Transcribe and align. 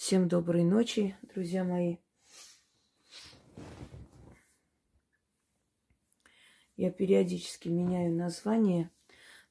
Всем 0.00 0.28
доброй 0.28 0.64
ночи, 0.64 1.14
друзья 1.20 1.62
мои. 1.62 1.98
Я 6.74 6.90
периодически 6.90 7.68
меняю 7.68 8.14
название 8.14 8.90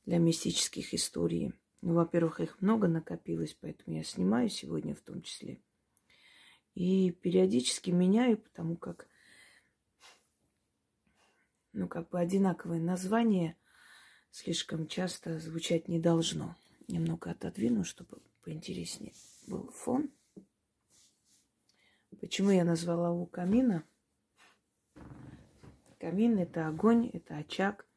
для 0.07 0.17
мистических 0.17 0.95
историй. 0.95 1.53
Ну, 1.83 1.93
во-первых, 1.93 2.39
их 2.39 2.59
много 2.61 2.87
накопилось, 2.87 3.55
поэтому 3.61 3.95
я 3.95 4.03
снимаю 4.03 4.49
сегодня 4.49 4.95
в 4.95 5.01
том 5.01 5.21
числе. 5.21 5.61
И 6.73 7.11
периодически 7.11 7.91
меняю, 7.91 8.39
потому 8.39 8.75
как, 8.75 9.07
ну, 11.73 11.87
как 11.87 12.09
бы 12.09 12.19
одинаковое 12.19 12.79
название 12.79 13.55
слишком 14.31 14.87
часто 14.87 15.39
звучать 15.39 15.87
не 15.87 15.99
должно. 15.99 16.55
Немного 16.87 17.29
отодвину, 17.29 17.83
чтобы 17.83 18.17
поинтереснее 18.41 19.13
был 19.45 19.69
фон. 19.69 20.11
Почему 22.19 22.49
я 22.49 22.65
назвала 22.65 23.11
у 23.11 23.25
камина? 23.25 23.85
Камин– 25.99 26.37
это 26.39 26.67
огонь, 26.67 27.09
это 27.13 27.37
очаг. 27.37 27.87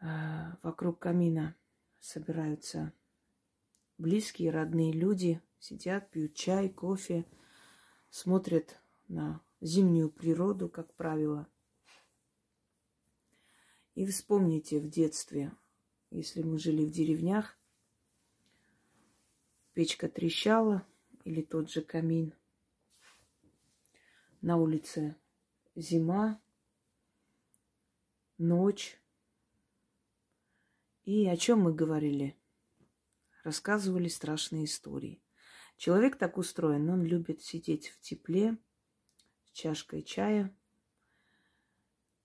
А, 0.00 0.58
вокруг 0.62 1.00
камина 1.00 1.56
собираются 1.98 2.92
близкие, 3.98 4.52
родные 4.52 4.92
люди, 4.92 5.42
сидят, 5.58 6.10
пьют 6.10 6.34
чай, 6.34 6.68
кофе, 6.68 7.26
смотрят 8.10 8.80
на 9.08 9.40
зимнюю 9.60 10.10
природу, 10.10 10.68
как 10.68 10.94
правило. 10.94 11.48
И 13.96 14.06
вспомните 14.06 14.78
в 14.78 14.88
детстве, 14.88 15.52
если 16.10 16.42
мы 16.42 16.58
жили 16.58 16.84
в 16.84 16.90
деревнях, 16.92 17.58
печка 19.72 20.08
трещала 20.08 20.86
или 21.24 21.42
тот 21.42 21.68
же 21.68 21.82
камин. 21.82 22.34
На 24.42 24.56
улице 24.56 25.14
зима, 25.76 26.42
ночь. 28.38 29.00
И 31.04 31.28
о 31.28 31.36
чем 31.36 31.60
мы 31.60 31.72
говорили? 31.72 32.36
Рассказывали 33.44 34.08
страшные 34.08 34.64
истории. 34.64 35.22
Человек 35.76 36.16
так 36.16 36.38
устроен, 36.38 36.90
он 36.90 37.04
любит 37.04 37.40
сидеть 37.40 37.90
в 37.90 38.00
тепле, 38.00 38.58
с 39.44 39.52
чашкой 39.52 40.02
чая, 40.02 40.52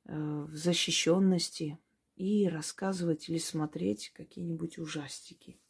э, 0.05 0.15
в 0.17 0.55
защищенности 0.55 1.77
и 2.15 2.47
рассказывать 2.47 3.29
или 3.29 3.37
смотреть 3.37 4.09
какие-нибудь 4.15 4.79
ужастики. 4.79 5.61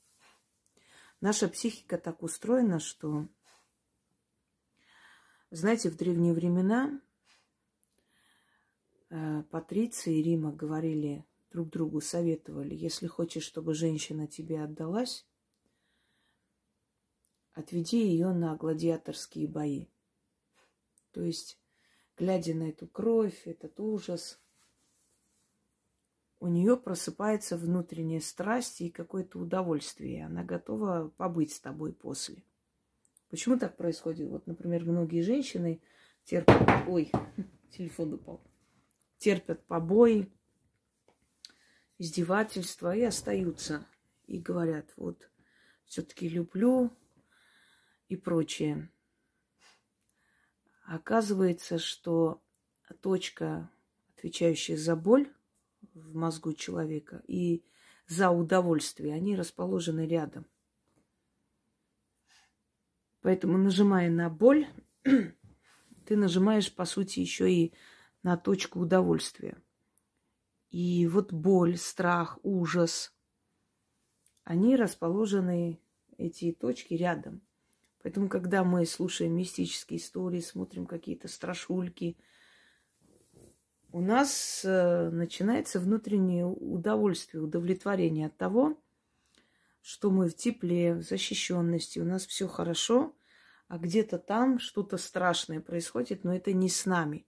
Наша 1.20 1.50
психика 1.50 1.98
так 1.98 2.24
устроена, 2.24 2.80
что, 2.80 3.28
знаете, 5.52 5.90
в 5.90 5.98
древние 5.98 6.34
времена 6.34 7.00
Э, 9.10 9.44
Патриция 9.52 10.16
и 10.16 10.22
Рима 10.22 10.52
говорили 10.52 11.26
друг 11.52 11.70
другу, 11.70 12.02
советовали, 12.02 12.76
если 12.76 13.08
хочешь, 13.08 13.44
чтобы 13.44 13.74
женщина 13.74 14.28
тебе 14.28 14.62
отдалась, 14.62 15.26
отведи 17.54 18.06
ее 18.06 18.34
на 18.34 18.56
гладиаторские 18.56 19.48
бои. 19.48 19.88
То 21.12 21.22
есть, 21.22 21.58
глядя 22.18 22.54
на 22.54 22.70
эту 22.70 22.88
кровь, 22.88 23.48
этот 23.48 23.80
ужас, 23.80 24.40
у 26.40 26.48
нее 26.48 26.78
просыпается 26.78 27.58
внутренняя 27.58 28.20
страсть 28.20 28.82
и 28.82 28.92
какое-то 28.92 29.40
удовольствие. 29.40 30.26
Она 30.26 30.44
готова 30.44 31.12
побыть 31.18 31.54
с 31.54 31.60
тобой 31.60 31.94
после. 31.94 32.44
Почему 33.30 33.58
так 33.58 33.76
происходит? 33.78 34.30
Вот, 34.30 34.48
например, 34.48 34.84
многие 34.84 35.22
женщины 35.22 35.82
терпят... 36.24 36.88
Ой, 36.88 37.12
телефон 37.72 38.14
упал 38.14 38.42
терпят 39.18 39.66
побои, 39.66 40.32
издевательства 41.98 42.96
и 42.96 43.04
остаются. 43.04 43.86
И 44.26 44.40
говорят, 44.40 44.92
вот, 44.98 45.30
все-таки 45.86 46.28
люблю 46.28 46.92
и 48.10 48.16
прочее. 48.16 48.92
Оказывается, 50.86 51.80
что 51.80 52.42
точка, 53.02 53.70
отвечающая 54.16 54.78
за 54.78 54.96
боль 54.96 55.32
в 55.94 56.16
мозгу 56.16 56.54
человека 56.54 57.24
и 57.28 57.64
за 58.08 58.32
удовольствие, 58.32 59.14
они 59.14 59.36
расположены 59.36 60.08
рядом. 60.08 60.46
Поэтому, 63.22 63.58
нажимая 63.58 64.10
на 64.10 64.30
боль, 64.30 64.68
ты 66.06 66.16
нажимаешь, 66.16 66.74
по 66.74 66.86
сути, 66.86 67.20
еще 67.20 67.52
и 67.52 67.74
на 68.24 68.38
точку 68.38 68.80
удовольствия. 68.80 69.58
И 70.70 71.08
вот 71.08 71.32
боль, 71.34 71.78
страх, 71.78 72.40
ужас, 72.44 73.14
они 74.44 74.76
расположены, 74.76 75.80
эти 76.18 76.52
точки, 76.52 76.94
рядом. 76.94 77.42
Поэтому, 78.02 78.30
когда 78.30 78.64
мы 78.64 78.86
слушаем 78.86 79.36
мистические 79.36 80.00
истории, 80.00 80.40
смотрим 80.40 80.86
какие-то 80.86 81.28
страшульки, 81.28 82.18
у 83.92 84.02
нас 84.02 84.62
э, 84.64 85.10
начинается 85.10 85.80
внутреннее 85.80 86.46
удовольствие, 86.46 87.44
удовлетворение 87.44 88.28
от 88.28 88.38
того, 88.38 88.78
что 89.88 90.12
мы 90.12 90.28
в 90.28 90.36
тепле, 90.36 90.96
в 90.96 91.02
защищенности, 91.02 92.00
у 92.00 92.04
нас 92.04 92.26
все 92.26 92.46
хорошо, 92.50 93.16
а 93.70 93.78
где-то 93.78 94.20
там 94.20 94.60
что-то 94.60 94.98
страшное 94.98 95.62
происходит, 95.62 96.26
но 96.26 96.36
это 96.36 96.52
не 96.52 96.68
с 96.68 96.86
нами. 96.86 97.26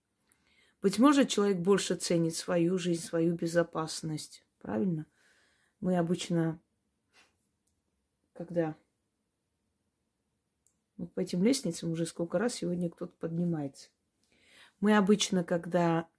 Быть 0.81 0.99
может, 0.99 1.29
человек 1.29 1.59
больше 1.59 1.95
ценит 1.95 2.35
свою 2.35 2.77
жизнь, 2.77 3.01
свою 3.01 3.35
безопасность. 3.35 4.43
Правильно? 4.59 5.05
Мы 5.79 5.97
обычно, 5.97 6.59
когда 8.33 8.75
вот 10.97 11.13
по 11.13 11.21
этим 11.21 11.41
лестницам 11.41 11.91
уже 11.91 12.05
сколько 12.05 12.37
раз 12.37 12.55
сегодня 12.55 12.89
кто-то 12.89 13.13
поднимается. 13.19 13.87
Мы 14.81 14.97
обычно, 14.97 15.45
когда 15.45 16.09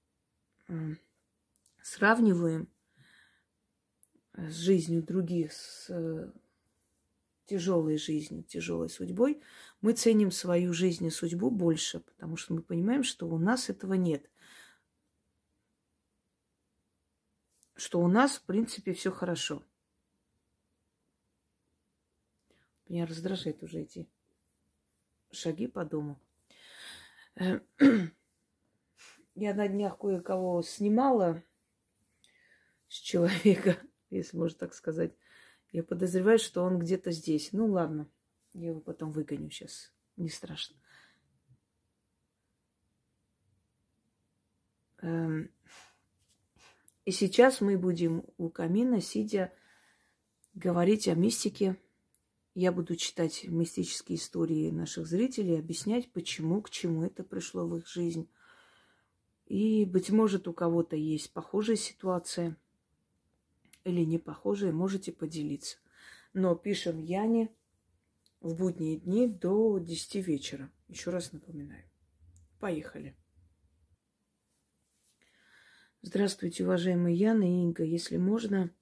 сравниваем 1.83 2.71
с 4.49 4.55
жизнью 4.55 5.03
других, 5.03 5.53
с 5.53 5.91
э, 5.91 6.33
тяжелой 7.47 7.99
жизнью, 7.99 8.45
тяжелой 8.45 8.89
судьбой, 8.89 9.43
мы 9.81 9.93
ценим 9.93 10.31
свою 10.31 10.73
жизнь 10.73 11.07
и 11.07 11.11
судьбу 11.11 11.51
больше, 11.51 12.01
потому 12.01 12.37
что 12.37 12.55
мы 12.55 12.63
понимаем, 12.63 13.03
что 13.03 13.29
у 13.29 13.39
нас 13.39 13.69
этого 13.69 13.95
нет. 13.95 14.31
что 17.81 18.01
у 18.01 18.09
нас, 18.09 18.37
в 18.37 18.43
принципе, 18.43 18.93
все 18.93 19.11
хорошо. 19.11 19.65
Меня 22.89 23.07
раздражает 23.07 23.63
уже 23.63 23.81
эти 23.81 24.07
шаги 25.31 25.67
по 25.67 25.87
дому. 25.87 26.21
Я 29.35 29.55
на 29.55 29.67
днях 29.67 29.97
кое-кого 29.97 30.61
снимала 30.61 31.43
с 32.89 32.97
человека, 32.97 33.81
если 34.11 34.37
можно 34.37 34.59
так 34.59 34.75
сказать. 34.75 35.13
Я 35.73 35.85
подозреваю, 35.85 36.39
что 36.39 36.63
он 36.63 36.79
где-то 36.79 37.13
здесь. 37.13 37.51
Ну 37.53 37.67
ладно, 37.67 38.09
я 38.53 38.69
его 38.69 38.81
потом 38.81 39.13
выгоню 39.13 39.51
сейчас. 39.51 39.93
Не 40.17 40.29
страшно. 40.29 40.77
Эм, 45.03 45.51
и 47.05 47.13
сейчас 47.13 47.61
мы 47.61 47.79
будем 47.79 48.25
у 48.37 48.51
камина, 48.51 49.01
сидя, 49.01 49.53
говорить 50.55 51.09
о 51.09 51.15
мистике. 51.15 51.77
Я 52.55 52.73
буду 52.73 52.97
читать 52.97 53.45
мистические 53.45 54.19
истории 54.19 54.71
наших 54.71 55.07
зрителей, 55.07 55.59
объяснять, 55.59 56.13
почему, 56.13 56.61
к 56.61 56.71
чему 56.71 57.05
это 57.05 57.23
пришло 57.23 57.67
в 57.67 57.77
их 57.77 57.87
жизнь. 57.87 58.29
И, 59.47 59.85
быть 59.85 60.11
может, 60.11 60.49
у 60.49 60.53
кого-то 60.53 60.97
есть 60.97 61.33
похожая 61.33 61.77
ситуация 61.77 62.57
или 63.91 64.05
не 64.05 64.19
похожая, 64.19 64.73
можете 64.73 65.13
поделиться. 65.13 65.79
Но 66.33 66.55
пишем 66.55 66.99
Яне 66.99 67.51
в 68.41 68.57
будние 68.57 68.99
дни 68.99 69.29
до 69.29 69.79
10 69.79 70.15
вечера. 70.27 70.71
Еще 70.89 71.11
раз 71.11 71.33
напоминаю. 71.33 71.85
Поехали. 72.59 73.17
Здравствуйте, 76.03 76.65
уважаемые 76.65 77.15
Яна 77.15 77.45
и 77.45 77.63
Инга. 77.63 77.85
Если 77.85 78.17
можно, 78.17 78.75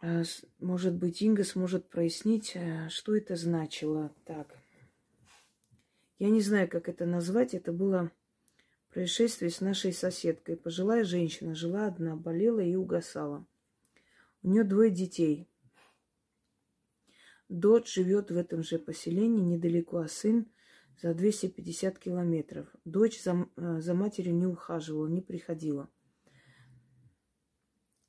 а, 0.00 0.22
может 0.58 0.94
быть, 0.94 1.22
Инга 1.22 1.44
сможет 1.44 1.88
прояснить, 1.88 2.56
а, 2.56 2.88
что 2.88 3.14
это 3.14 3.36
значило. 3.36 4.12
Так. 4.24 4.58
Я 6.18 6.30
не 6.30 6.40
знаю, 6.40 6.68
как 6.68 6.88
это 6.88 7.06
назвать. 7.06 7.54
Это 7.54 7.72
было 7.72 8.10
происшествие 8.92 9.50
с 9.50 9.60
нашей 9.60 9.92
соседкой. 9.92 10.56
Пожилая 10.56 11.04
женщина 11.04 11.54
жила 11.54 11.86
одна, 11.86 12.14
болела 12.14 12.60
и 12.60 12.76
угасала. 12.76 13.46
У 14.42 14.48
нее 14.48 14.64
двое 14.64 14.90
детей. 14.90 15.48
Дочь 17.48 17.92
живет 17.92 18.30
в 18.30 18.36
этом 18.36 18.62
же 18.62 18.78
поселении 18.78 19.42
недалеко, 19.42 19.98
а 19.98 20.08
сын 20.08 20.46
за 21.00 21.14
250 21.14 21.98
километров. 21.98 22.68
Дочь 22.84 23.22
за, 23.22 23.48
э, 23.56 23.80
за 23.80 23.94
матерью 23.94 24.34
не 24.34 24.46
ухаживала, 24.46 25.06
не 25.06 25.20
приходила. 25.20 25.90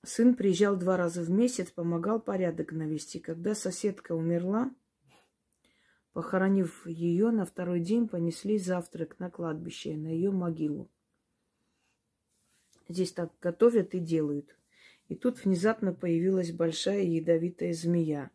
Сын 0.05 0.35
приезжал 0.35 0.75
два 0.75 0.97
раза 0.97 1.21
в 1.21 1.29
месяц, 1.29 1.71
помогал 1.71 2.21
порядок 2.21 2.73
навести. 2.73 3.19
Когда 3.19 3.55
соседка 3.55 4.13
умерла, 4.13 4.73
похоронив 6.13 6.87
ее, 6.87 7.31
на 7.31 7.45
второй 7.45 7.79
день 7.79 8.07
понесли 8.07 8.57
завтрак 8.57 9.19
на 9.19 9.29
кладбище, 9.29 9.97
на 9.97 10.07
ее 10.07 10.31
могилу. 10.31 10.89
Здесь 12.87 13.11
так 13.11 13.31
готовят 13.41 13.93
и 13.93 13.99
делают. 13.99 14.55
И 15.09 15.15
тут 15.15 15.43
внезапно 15.43 15.93
появилась 15.93 16.51
большая 16.51 17.03
ядовитая 17.03 17.73
змея 17.73 18.31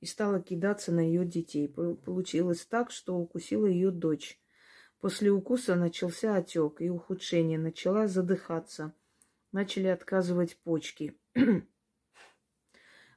и 0.00 0.06
стала 0.06 0.40
кидаться 0.40 0.92
на 0.92 1.00
ее 1.00 1.24
детей. 1.24 1.68
Получилось 1.68 2.64
так, 2.64 2.90
что 2.90 3.16
укусила 3.16 3.66
ее 3.66 3.90
дочь. 3.90 4.40
После 5.00 5.30
укуса 5.30 5.76
начался 5.76 6.36
отек 6.36 6.80
и 6.80 6.88
ухудшение, 6.88 7.58
начала 7.58 8.06
задыхаться– 8.06 8.94
начали 9.52 9.88
отказывать 9.88 10.56
почки. 10.58 11.16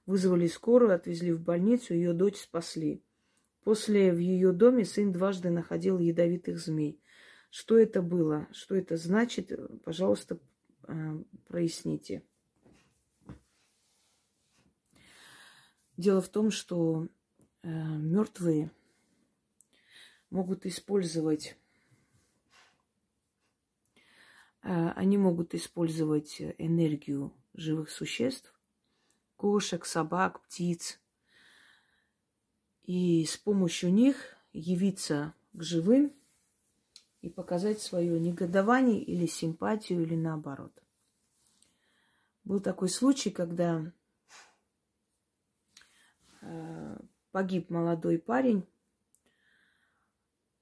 Вызвали 0.05 0.47
скорую, 0.47 0.93
отвезли 0.93 1.31
в 1.31 1.41
больницу, 1.41 1.93
ее 1.93 2.13
дочь 2.13 2.37
спасли. 2.37 3.03
После 3.63 4.11
в 4.11 4.17
ее 4.17 4.51
доме 4.51 4.85
сын 4.85 5.11
дважды 5.11 5.49
находил 5.49 5.99
ядовитых 5.99 6.59
змей. 6.59 7.01
Что 7.49 7.77
это 7.77 8.01
было? 8.01 8.47
Что 8.51 8.75
это 8.75 8.97
значит? 8.97 9.51
Пожалуйста, 9.83 10.39
э, 10.87 11.23
проясните. 11.47 12.23
Дело 15.95 16.21
в 16.21 16.29
том, 16.29 16.51
что 16.51 17.07
э, 17.61 17.67
мертвые 17.69 18.71
могут 20.29 20.65
использовать 20.65 21.55
Э, 24.63 24.91
они 24.95 25.17
могут 25.17 25.53
использовать 25.53 26.41
энергию 26.57 27.33
живых 27.53 27.89
существ, 27.89 28.53
кошек, 29.35 29.85
собак, 29.85 30.41
птиц, 30.43 30.99
и 32.83 33.25
с 33.25 33.37
помощью 33.37 33.93
них 33.93 34.35
явиться 34.51 35.33
к 35.53 35.63
живым 35.63 36.13
и 37.21 37.29
показать 37.29 37.81
свое 37.81 38.19
негодование 38.19 39.01
или 39.01 39.25
симпатию, 39.25 40.03
или 40.03 40.15
наоборот. 40.15 40.83
Был 42.43 42.59
такой 42.59 42.89
случай, 42.89 43.31
когда 43.31 43.91
э, 46.41 46.97
погиб 47.31 47.69
молодой 47.69 48.19
парень. 48.19 48.67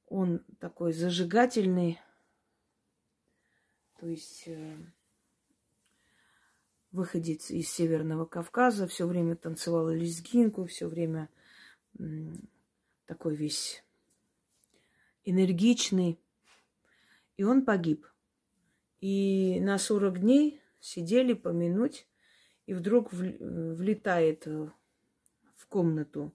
Он 0.05 0.43
такой 0.59 0.93
зажигательный, 0.93 1.99
то 3.99 4.07
есть 4.07 4.43
э, 4.45 4.77
выходец 6.91 7.49
из 7.49 7.69
Северного 7.71 8.25
Кавказа, 8.25 8.87
все 8.87 9.07
время 9.07 9.35
танцевал 9.35 9.89
лезгинку, 9.89 10.65
все 10.65 10.87
время 10.87 11.29
такой 13.05 13.35
весь 13.35 13.83
энергичный. 15.25 16.19
И 17.37 17.43
он 17.43 17.63
погиб. 17.65 18.05
И 18.99 19.59
на 19.61 19.77
40 19.77 20.19
дней 20.19 20.61
сидели 20.79 21.33
помянуть, 21.33 22.07
и 22.65 22.73
вдруг 22.73 23.11
влетает 23.11 24.45
э, 24.45 24.69
в 25.55 25.65
комнату, 25.67 26.33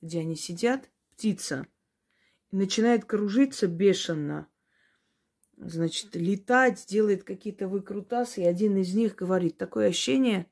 где 0.00 0.20
они 0.20 0.36
сидят, 0.36 0.88
птица, 1.12 1.66
и 2.50 2.56
начинает 2.56 3.04
кружиться 3.04 3.66
бешено– 3.66 4.48
значит, 5.56 6.14
летать, 6.14 6.84
делает 6.86 7.24
какие-то 7.24 7.68
выкрутасы, 7.68 8.42
и 8.42 8.46
один 8.46 8.76
из 8.76 8.94
них 8.94 9.14
говорит, 9.14 9.56
такое 9.56 9.88
ощущение, 9.88 10.46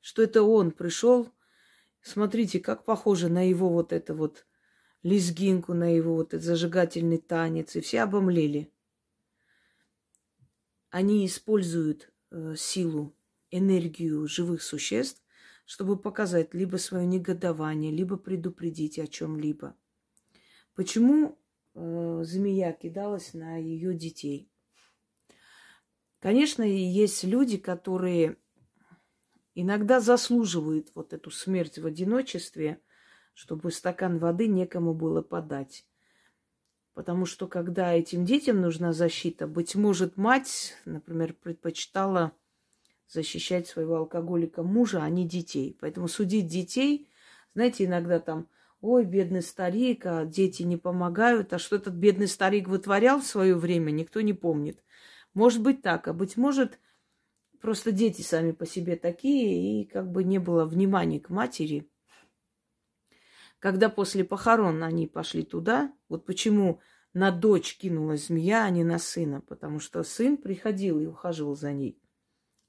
что 0.00 0.22
это 0.22 0.42
он 0.42 0.70
пришел, 0.70 1.30
смотрите, 2.06 2.60
как 2.60 2.84
похоже 2.84 3.28
на 3.28 3.46
его 3.46 3.68
вот 3.68 3.92
это 3.92 4.14
вот 4.14 4.46
лезгинку, 5.02 5.74
на 5.74 5.94
его 5.94 6.14
вот 6.14 6.34
этот 6.34 6.44
зажигательный 6.44 7.18
танец, 7.18 7.76
и 7.76 7.80
все 7.80 8.02
обомлели. 8.02 8.70
Они 10.90 11.26
используют 11.26 12.12
э, 12.30 12.54
силу, 12.56 13.14
энергию 13.50 14.26
живых 14.26 14.62
существ, 14.62 15.22
чтобы 15.64 15.98
показать 15.98 16.54
либо 16.54 16.76
свое 16.76 17.06
негодование, 17.06 17.90
либо 17.90 18.16
предупредить 18.16 18.98
о 18.98 19.06
чем-либо. 19.06 19.76
Почему 20.74 21.38
э, 21.74 22.20
змея 22.24 22.72
кидалась 22.72 23.34
на 23.34 23.56
ее 23.56 23.94
детей. 23.94 24.48
Конечно, 26.20 26.62
есть 26.62 27.24
люди, 27.24 27.56
которые 27.56 28.36
иногда 29.56 30.00
заслуживают 30.00 30.90
вот 30.94 31.12
эту 31.12 31.30
смерть 31.30 31.78
в 31.78 31.86
одиночестве, 31.86 32.80
чтобы 33.34 33.72
стакан 33.72 34.18
воды 34.18 34.46
некому 34.46 34.94
было 34.94 35.22
подать. 35.22 35.84
Потому 36.94 37.26
что 37.26 37.48
когда 37.48 37.92
этим 37.92 38.24
детям 38.24 38.60
нужна 38.60 38.92
защита, 38.92 39.46
быть 39.46 39.74
может, 39.74 40.16
мать, 40.16 40.76
например, 40.84 41.34
предпочитала 41.34 42.32
защищать 43.08 43.66
своего 43.66 43.96
алкоголика 43.96 44.62
мужа, 44.62 45.02
а 45.02 45.08
не 45.08 45.26
детей. 45.26 45.76
Поэтому 45.80 46.06
судить 46.08 46.46
детей, 46.46 47.08
знаете, 47.54 47.84
иногда 47.84 48.20
там 48.20 48.48
ой, 48.80 49.04
бедный 49.04 49.42
старик, 49.42 50.06
а 50.06 50.24
дети 50.24 50.62
не 50.62 50.76
помогают, 50.76 51.52
а 51.52 51.58
что 51.58 51.76
этот 51.76 51.94
бедный 51.94 52.28
старик 52.28 52.68
вытворял 52.68 53.20
в 53.20 53.26
свое 53.26 53.54
время, 53.54 53.90
никто 53.90 54.20
не 54.20 54.32
помнит. 54.32 54.82
Может 55.34 55.62
быть 55.62 55.82
так, 55.82 56.08
а 56.08 56.12
быть 56.12 56.36
может, 56.36 56.78
просто 57.60 57.92
дети 57.92 58.22
сами 58.22 58.52
по 58.52 58.66
себе 58.66 58.96
такие, 58.96 59.82
и 59.82 59.84
как 59.84 60.10
бы 60.10 60.24
не 60.24 60.38
было 60.38 60.64
внимания 60.64 61.20
к 61.20 61.30
матери. 61.30 61.90
Когда 63.58 63.88
после 63.88 64.24
похорон 64.24 64.82
они 64.82 65.06
пошли 65.06 65.42
туда, 65.42 65.92
вот 66.08 66.26
почему 66.26 66.80
на 67.12 67.30
дочь 67.30 67.76
кинулась 67.78 68.26
змея, 68.26 68.64
а 68.64 68.70
не 68.70 68.84
на 68.84 68.98
сына, 68.98 69.40
потому 69.40 69.80
что 69.80 70.02
сын 70.02 70.36
приходил 70.36 71.00
и 71.00 71.06
ухаживал 71.06 71.56
за 71.56 71.72
ней, 71.72 72.00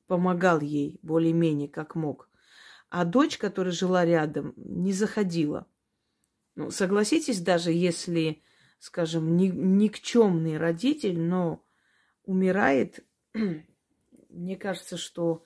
помогал 0.08 0.62
ей 0.62 1.00
более-менее 1.02 1.68
как 1.68 1.96
мог. 1.96 2.30
А 2.90 3.04
дочь, 3.04 3.38
которая 3.38 3.74
жила 3.74 4.06
рядом, 4.06 4.54
не 4.56 4.94
заходила– 4.94 5.68
ну, 6.58 6.72
согласитесь, 6.72 7.40
даже 7.40 7.72
если, 7.72 8.42
скажем, 8.80 9.38
ни, 9.38 9.46
никчемный 9.50 10.58
родитель, 10.58 11.20
но 11.20 11.64
умирает, 12.24 13.06
мне 14.30 14.56
кажется, 14.56 14.98
что 14.98 15.44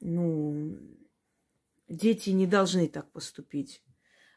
ну, 0.00 0.78
дети 1.88 2.30
не 2.30 2.46
должны 2.46 2.88
так 2.88 3.10
поступить. 3.10 3.82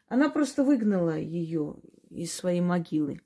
Она 0.08 0.30
просто 0.30 0.64
выгнала 0.64 1.18
ее 1.18 1.76
из 2.10 2.34
своей 2.34 2.62
могилы. 2.62 3.22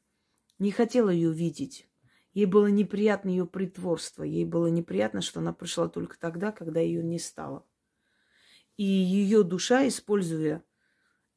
Не 0.57 0.71
хотела 0.71 1.09
ее 1.09 1.31
видеть. 1.31 1.87
Ей 2.33 2.45
было 2.45 2.67
неприятно 2.67 3.29
ее 3.29 3.45
притворство. 3.45 4.23
Ей 4.23 4.45
было 4.45 4.67
неприятно, 4.67 5.21
что 5.21 5.39
она 5.39 5.53
пришла 5.53 5.87
только 5.89 6.17
тогда, 6.19 6.51
когда 6.51 6.79
ее 6.79 7.03
не 7.03 7.19
стало. 7.19 7.65
И 8.77 8.83
ее 8.83 9.43
душа, 9.43 9.87
используя 9.87 10.63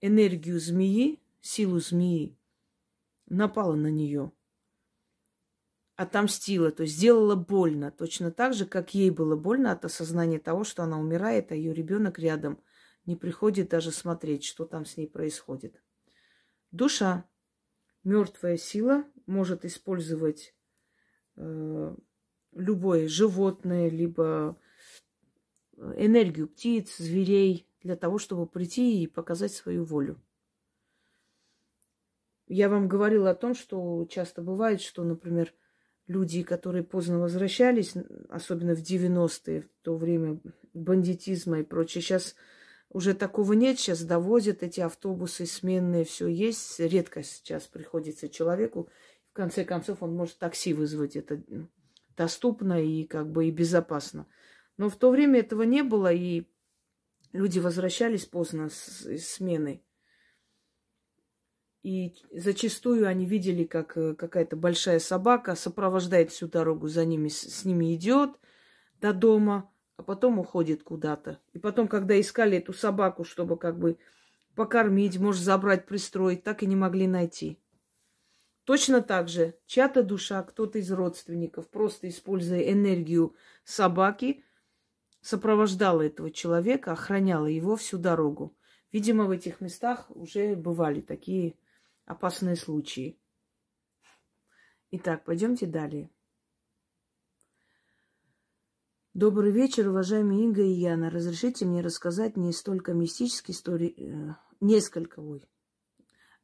энергию 0.00 0.60
змеи, 0.60 1.20
силу 1.40 1.80
змеи, 1.80 2.38
напала 3.26 3.74
на 3.74 3.88
нее, 3.88 4.32
отомстила, 5.96 6.70
то 6.70 6.82
есть 6.82 6.96
сделала 6.96 7.36
больно, 7.36 7.90
точно 7.90 8.32
так 8.32 8.52
же, 8.54 8.66
как 8.66 8.94
ей 8.94 9.10
было 9.10 9.36
больно 9.36 9.72
от 9.72 9.84
осознания 9.84 10.38
того, 10.38 10.64
что 10.64 10.82
она 10.82 10.98
умирает, 10.98 11.52
а 11.52 11.54
ее 11.54 11.72
ребенок 11.72 12.18
рядом 12.18 12.60
не 13.06 13.16
приходит 13.16 13.68
даже 13.68 13.92
смотреть, 13.92 14.44
что 14.44 14.64
там 14.64 14.84
с 14.84 14.96
ней 14.96 15.06
происходит. 15.06 15.80
Душа, 16.72 17.28
мертвая 18.02 18.56
сила, 18.56 19.04
может 19.26 19.64
использовать 19.64 20.54
э, 21.36 21.96
любое 22.52 23.06
животное, 23.06 23.88
либо 23.88 24.58
э, 25.76 25.94
энергию 25.98 26.48
птиц, 26.48 26.96
зверей, 26.96 27.68
для 27.82 27.96
того, 27.96 28.18
чтобы 28.18 28.46
прийти 28.46 29.02
и 29.02 29.06
показать 29.06 29.52
свою 29.52 29.84
волю. 29.84 30.20
Я 32.46 32.68
вам 32.68 32.88
говорила 32.88 33.30
о 33.30 33.34
том, 33.34 33.54
что 33.54 34.06
часто 34.10 34.42
бывает, 34.42 34.80
что, 34.80 35.04
например, 35.04 35.54
люди, 36.06 36.42
которые 36.42 36.84
поздно 36.84 37.18
возвращались, 37.18 37.94
особенно 38.28 38.75
в 38.75 38.80
90-е, 38.80 39.62
в 39.62 39.68
то 39.82 39.96
время 39.96 40.40
бандитизма 40.73 41.61
и 41.61 41.64
прочее, 41.64 42.02
сейчас 42.02 42.34
уже 42.90 43.14
такого 43.14 43.54
нет, 43.54 43.78
сейчас 43.78 44.02
довозят 44.04 44.62
эти 44.62 44.80
автобусы 44.80 45.46
сменные, 45.46 46.04
все 46.04 46.28
есть. 46.28 46.78
Редко 46.78 47.23
сейчас 47.23 47.64
приходится 47.64 48.28
человеку. 48.28 48.88
В 49.30 49.34
конце 49.34 49.64
концов, 49.64 50.02
он 50.02 50.14
может 50.14 50.38
такси 50.38 50.75
вызвать. 50.75 51.16
Это 51.16 51.42
доступно 52.16 52.80
и 52.80 53.04
как 53.04 53.30
бы 53.30 53.46
и 53.46 53.50
безопасно. 53.50 54.26
Но 54.76 54.88
в 54.88 54.96
то 54.96 55.11
время 55.11 55.40
этого 55.40 55.62
не 55.62 55.82
было, 55.82 56.12
и 56.12 56.44
люди 57.32 57.58
возвращались 57.58 58.26
поздно 58.26 58.68
с, 58.68 59.04
с 59.04 59.34
смены. 59.34 59.82
И 61.84 62.14
зачастую 62.32 63.06
они 63.06 63.26
видели, 63.26 63.64
как 63.64 63.98
э, 63.98 64.14
какая-то 64.14 64.56
большая 64.56 64.98
собака 64.98 65.54
сопровождает 65.54 66.30
всю 66.30 66.48
дорогу, 66.48 66.88
за 66.88 67.04
ними, 67.04 67.28
с 67.28 67.62
ними 67.66 67.94
идет 67.94 68.30
до 69.02 69.12
дома, 69.12 69.70
а 69.98 70.02
потом 70.02 70.38
уходит 70.38 70.82
куда-то. 70.82 71.40
И 71.52 71.58
потом, 71.58 71.86
когда 71.86 72.18
искали 72.18 72.56
эту 72.56 72.72
собаку, 72.72 73.24
чтобы 73.24 73.58
как 73.58 73.78
бы 73.78 73.98
покормить, 74.54 75.18
может, 75.18 75.42
забрать, 75.42 75.84
пристроить, 75.84 76.42
так 76.42 76.62
и 76.62 76.66
не 76.66 76.74
могли 76.74 77.06
найти. 77.06 77.60
Точно 78.64 79.02
так 79.02 79.28
же 79.28 79.54
чья-то 79.66 80.02
душа, 80.02 80.42
кто-то 80.42 80.78
из 80.78 80.90
родственников, 80.90 81.68
просто 81.68 82.08
используя 82.08 82.60
энергию 82.60 83.36
собаки, 83.64 84.42
сопровождала 85.20 86.00
этого 86.00 86.30
человека, 86.30 86.92
охраняла 86.92 87.44
его 87.44 87.76
всю 87.76 87.98
дорогу. 87.98 88.56
Видимо, 88.90 89.24
в 89.24 89.32
этих 89.32 89.60
местах 89.60 90.06
уже 90.08 90.56
бывали 90.56 91.02
такие 91.02 91.56
опасные 92.04 92.56
случаи. 92.56 93.18
Итак, 94.90 95.25
пойдемте 95.25 95.66
далее. 95.66 96.11
Добрый 99.12 99.52
вечер, 99.52 99.88
уважаемые 99.88 100.44
Инга 100.44 100.62
и 100.62 100.73
Яна. 100.73 101.08
Разрешите 101.08 101.64
мне 101.64 101.82
рассказать 101.82 102.37
не 102.37 102.52
столько 102.52 102.94
мистические 102.94 103.54
истории, 103.54 103.94
э, 103.96 104.34
несколько, 104.61 105.20
ой, 105.20 105.42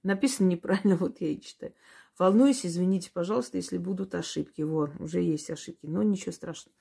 написано 0.04 0.46
неправильно, 0.46 0.96
вот 1.00 1.20
я 1.20 1.28
и 1.30 1.40
читаю. 1.40 1.74
Волнуюсь, 2.16 2.64
извините, 2.64 3.10
пожалуйста, 3.12 3.56
если 3.56 3.78
будут 3.78 4.14
ошибки. 4.14 4.62
Вот, 4.62 4.90
уже 5.00 5.20
есть 5.20 5.50
ошибки, 5.50 5.86
но 5.86 6.02
ничего 6.02 6.32
страшного. 6.32 6.76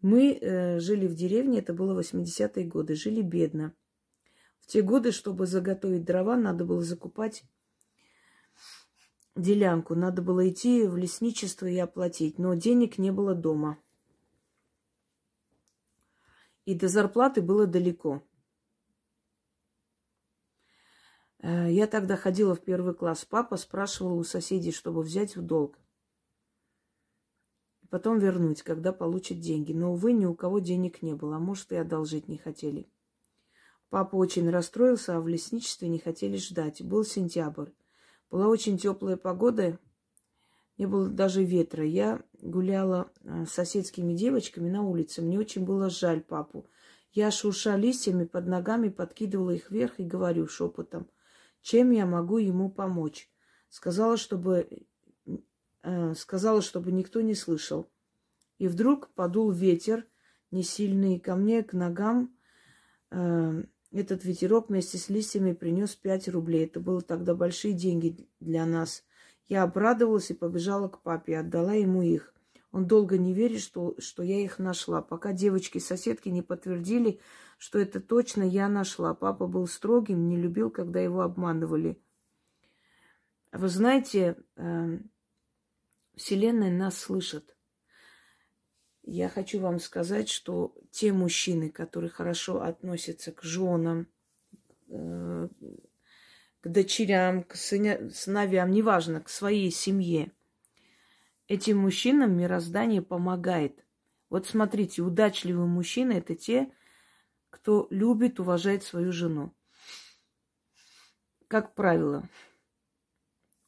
Мы 0.00 0.32
э, 0.32 0.78
жили 0.80 1.06
в 1.06 1.14
деревне, 1.14 1.58
это 1.58 1.74
было 1.74 1.98
80-е 1.98 2.64
годы, 2.66 2.94
жили 2.94 3.20
бедно. 3.20 3.74
В 4.60 4.66
те 4.66 4.82
годы, 4.82 5.12
чтобы 5.12 5.46
заготовить 5.46 6.04
дрова, 6.04 6.36
надо 6.36 6.64
было 6.64 6.82
закупать 6.82 7.44
делянку. 9.36 9.94
Надо 9.94 10.22
было 10.22 10.48
идти 10.48 10.86
в 10.86 10.96
лесничество 10.96 11.66
и 11.66 11.76
оплатить, 11.78 12.38
но 12.38 12.54
денег 12.54 12.98
не 12.98 13.10
было 13.10 13.34
дома. 13.34 13.78
И 16.64 16.74
до 16.74 16.88
зарплаты 16.88 17.42
было 17.42 17.66
далеко. 17.66 18.22
Э, 21.40 21.70
я 21.70 21.86
тогда 21.86 22.16
ходила 22.16 22.54
в 22.54 22.60
первый 22.60 22.94
класс. 22.94 23.24
Папа 23.24 23.56
спрашивал 23.56 24.18
у 24.18 24.24
соседей, 24.24 24.72
чтобы 24.72 25.02
взять 25.02 25.36
в 25.36 25.42
долг 25.42 25.78
потом 27.94 28.18
вернуть, 28.18 28.60
когда 28.62 28.92
получат 28.92 29.38
деньги. 29.38 29.72
Но, 29.72 29.92
увы, 29.92 30.14
ни 30.14 30.26
у 30.26 30.34
кого 30.34 30.58
денег 30.58 31.00
не 31.00 31.14
было, 31.14 31.36
а 31.36 31.38
может, 31.38 31.70
и 31.70 31.76
одолжить 31.76 32.26
не 32.26 32.38
хотели. 32.38 32.88
Папа 33.88 34.16
очень 34.16 34.50
расстроился, 34.50 35.16
а 35.16 35.20
в 35.20 35.28
лесничестве 35.28 35.86
не 35.86 36.00
хотели 36.00 36.36
ждать. 36.36 36.82
Был 36.82 37.04
сентябрь. 37.04 37.70
Была 38.34 38.48
очень 38.48 38.78
теплая 38.78 39.16
погода, 39.16 39.78
не 40.76 40.86
было 40.86 41.08
даже 41.08 41.44
ветра. 41.44 41.86
Я 41.86 42.20
гуляла 42.42 43.12
э, 43.20 43.44
с 43.46 43.52
соседскими 43.52 44.12
девочками 44.12 44.68
на 44.68 44.82
улице. 44.82 45.22
Мне 45.22 45.38
очень 45.38 45.64
было 45.64 45.88
жаль 45.88 46.20
папу. 46.20 46.68
Я, 47.12 47.30
шурша 47.30 47.76
листьями 47.76 48.24
под 48.24 48.48
ногами, 48.48 48.88
подкидывала 48.88 49.52
их 49.52 49.70
вверх 49.70 50.00
и 50.00 50.04
говорю 50.04 50.48
шепотом, 50.48 51.08
чем 51.62 51.92
я 51.92 52.06
могу 52.06 52.38
ему 52.38 52.70
помочь. 52.72 53.30
Сказала, 53.68 54.16
чтобы 54.16 54.68
Э, 55.84 56.14
сказала, 56.14 56.60
чтобы 56.60 56.90
никто 56.90 57.20
не 57.20 57.34
слышал. 57.34 57.88
И 58.58 58.68
вдруг 58.68 59.10
подул 59.14 59.52
ветер, 59.52 60.06
не 60.50 60.62
сильный, 60.62 61.20
ко 61.20 61.36
мне, 61.36 61.62
к 61.62 61.74
ногам. 61.74 62.34
Э, 63.10 63.62
этот 63.94 64.24
ветерок 64.24 64.68
вместе 64.68 64.98
с 64.98 65.08
листьями 65.08 65.52
принес 65.52 65.94
пять 65.94 66.28
рублей. 66.28 66.66
Это 66.66 66.80
было 66.80 67.00
тогда 67.00 67.34
большие 67.34 67.74
деньги 67.74 68.28
для 68.40 68.66
нас. 68.66 69.04
Я 69.46 69.62
обрадовалась 69.62 70.30
и 70.30 70.34
побежала 70.34 70.88
к 70.88 71.02
папе, 71.02 71.38
отдала 71.38 71.74
ему 71.74 72.02
их. 72.02 72.34
Он 72.72 72.86
долго 72.86 73.18
не 73.18 73.32
верит, 73.32 73.60
что, 73.60 73.94
что 73.98 74.24
я 74.24 74.40
их 74.40 74.58
нашла, 74.58 75.00
пока 75.00 75.32
девочки-соседки 75.32 76.28
не 76.28 76.42
подтвердили, 76.42 77.20
что 77.56 77.78
это 77.78 78.00
точно 78.00 78.42
я 78.42 78.68
нашла. 78.68 79.14
Папа 79.14 79.46
был 79.46 79.68
строгим, 79.68 80.26
не 80.26 80.36
любил, 80.36 80.70
когда 80.70 81.00
его 81.00 81.20
обманывали. 81.20 82.02
Вы 83.52 83.68
знаете, 83.68 84.36
э, 84.56 84.98
Вселенная 86.16 86.72
нас 86.72 86.98
слышит. 86.98 87.53
Я 89.06 89.28
хочу 89.28 89.60
вам 89.60 89.80
сказать, 89.80 90.30
что 90.30 90.74
те 90.90 91.12
мужчины, 91.12 91.68
которые 91.68 92.08
хорошо 92.08 92.62
относятся 92.62 93.32
к 93.32 93.42
женам, 93.42 94.06
э, 94.88 95.48
к 96.62 96.68
дочерям, 96.68 97.42
к 97.42 97.54
сыня, 97.54 98.08
сыновьям, 98.10 98.70
неважно, 98.70 99.20
к 99.20 99.28
своей 99.28 99.70
семье, 99.70 100.32
этим 101.48 101.78
мужчинам 101.78 102.34
мироздание 102.34 103.02
помогает. 103.02 103.84
Вот 104.30 104.46
смотрите, 104.46 105.02
удачливые 105.02 105.66
мужчины– 105.66 106.12
это 106.14 106.34
те, 106.34 106.72
кто 107.50 107.86
любит, 107.90 108.40
уважает 108.40 108.84
свою 108.84 109.12
жену. 109.12 109.52
Как 111.46 111.74
правило, 111.74 112.26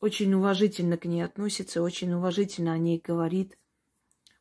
очень 0.00 0.32
уважительно 0.32 0.96
к 0.96 1.04
ней 1.04 1.20
относится, 1.20 1.82
очень 1.82 2.14
уважительно 2.14 2.72
о 2.72 2.78
ней 2.78 2.98
говорит, 2.98 3.58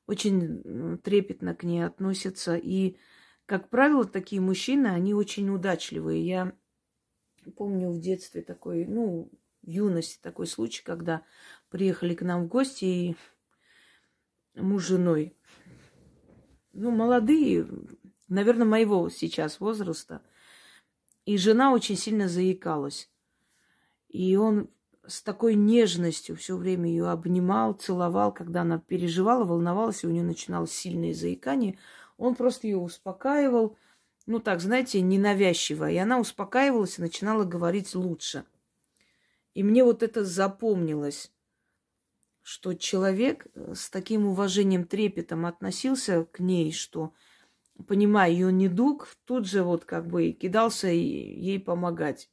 очень 0.07 0.99
трепетно 1.03 1.55
к 1.55 1.63
ней 1.63 1.85
относится. 1.85 2.55
И, 2.55 2.97
как 3.45 3.69
правило, 3.69 4.05
такие 4.05 4.41
мужчины, 4.41 4.87
они 4.87 5.13
очень 5.13 5.49
удачливые. 5.49 6.25
Я 6.25 6.53
помню 7.55 7.91
в 7.91 7.99
детстве 7.99 8.41
такой, 8.41 8.85
ну, 8.85 9.31
в 9.61 9.69
юности 9.69 10.19
такой 10.21 10.47
случай, 10.47 10.83
когда 10.83 11.23
приехали 11.69 12.13
к 12.13 12.21
нам 12.21 12.45
в 12.45 12.47
гости, 12.47 12.85
и 12.85 13.17
муж 14.55 14.83
с 14.83 14.87
женой, 14.87 15.35
ну, 16.73 16.91
молодые, 16.91 17.67
наверное, 18.27 18.67
моего 18.67 19.09
сейчас 19.09 19.59
возраста, 19.59 20.21
и 21.25 21.37
жена 21.37 21.73
очень 21.73 21.97
сильно 21.97 22.27
заикалась. 22.27 23.09
И 24.09 24.35
он 24.35 24.69
с 25.07 25.21
такой 25.21 25.55
нежностью 25.55 26.35
все 26.35 26.55
время 26.55 26.89
ее 26.89 27.09
обнимал, 27.09 27.73
целовал, 27.73 28.33
когда 28.33 28.61
она 28.61 28.79
переживала, 28.79 29.43
волновалась, 29.43 30.03
и 30.03 30.07
у 30.07 30.11
нее 30.11 30.23
начиналось 30.23 30.71
сильное 30.71 31.13
заикание. 31.13 31.77
Он 32.17 32.35
просто 32.35 32.67
ее 32.67 32.77
успокаивал, 32.77 33.77
ну 34.25 34.39
так, 34.39 34.61
знаете, 34.61 35.01
ненавязчиво. 35.01 35.89
И 35.89 35.97
она 35.97 36.19
успокаивалась 36.19 36.97
и 36.97 37.01
начинала 37.01 37.43
говорить 37.43 37.93
лучше. 37.95 38.45
И 39.53 39.63
мне 39.63 39.83
вот 39.83 40.03
это 40.03 40.23
запомнилось, 40.25 41.31
что 42.41 42.73
человек 42.73 43.47
э, 43.53 43.73
с 43.73 43.89
таким 43.89 44.27
уважением, 44.27 44.85
трепетом 44.85 45.45
относился 45.45 46.25
к 46.25 46.39
ней, 46.39 46.71
что, 46.71 47.13
понимая 47.87 48.29
ее 48.29 48.51
недуг, 48.51 49.07
тут 49.25 49.47
же 49.47 49.63
вот 49.63 49.85
как 49.85 50.07
бы 50.07 50.31
кидался 50.31 50.89
ей 50.89 51.59
помогать. 51.59 52.29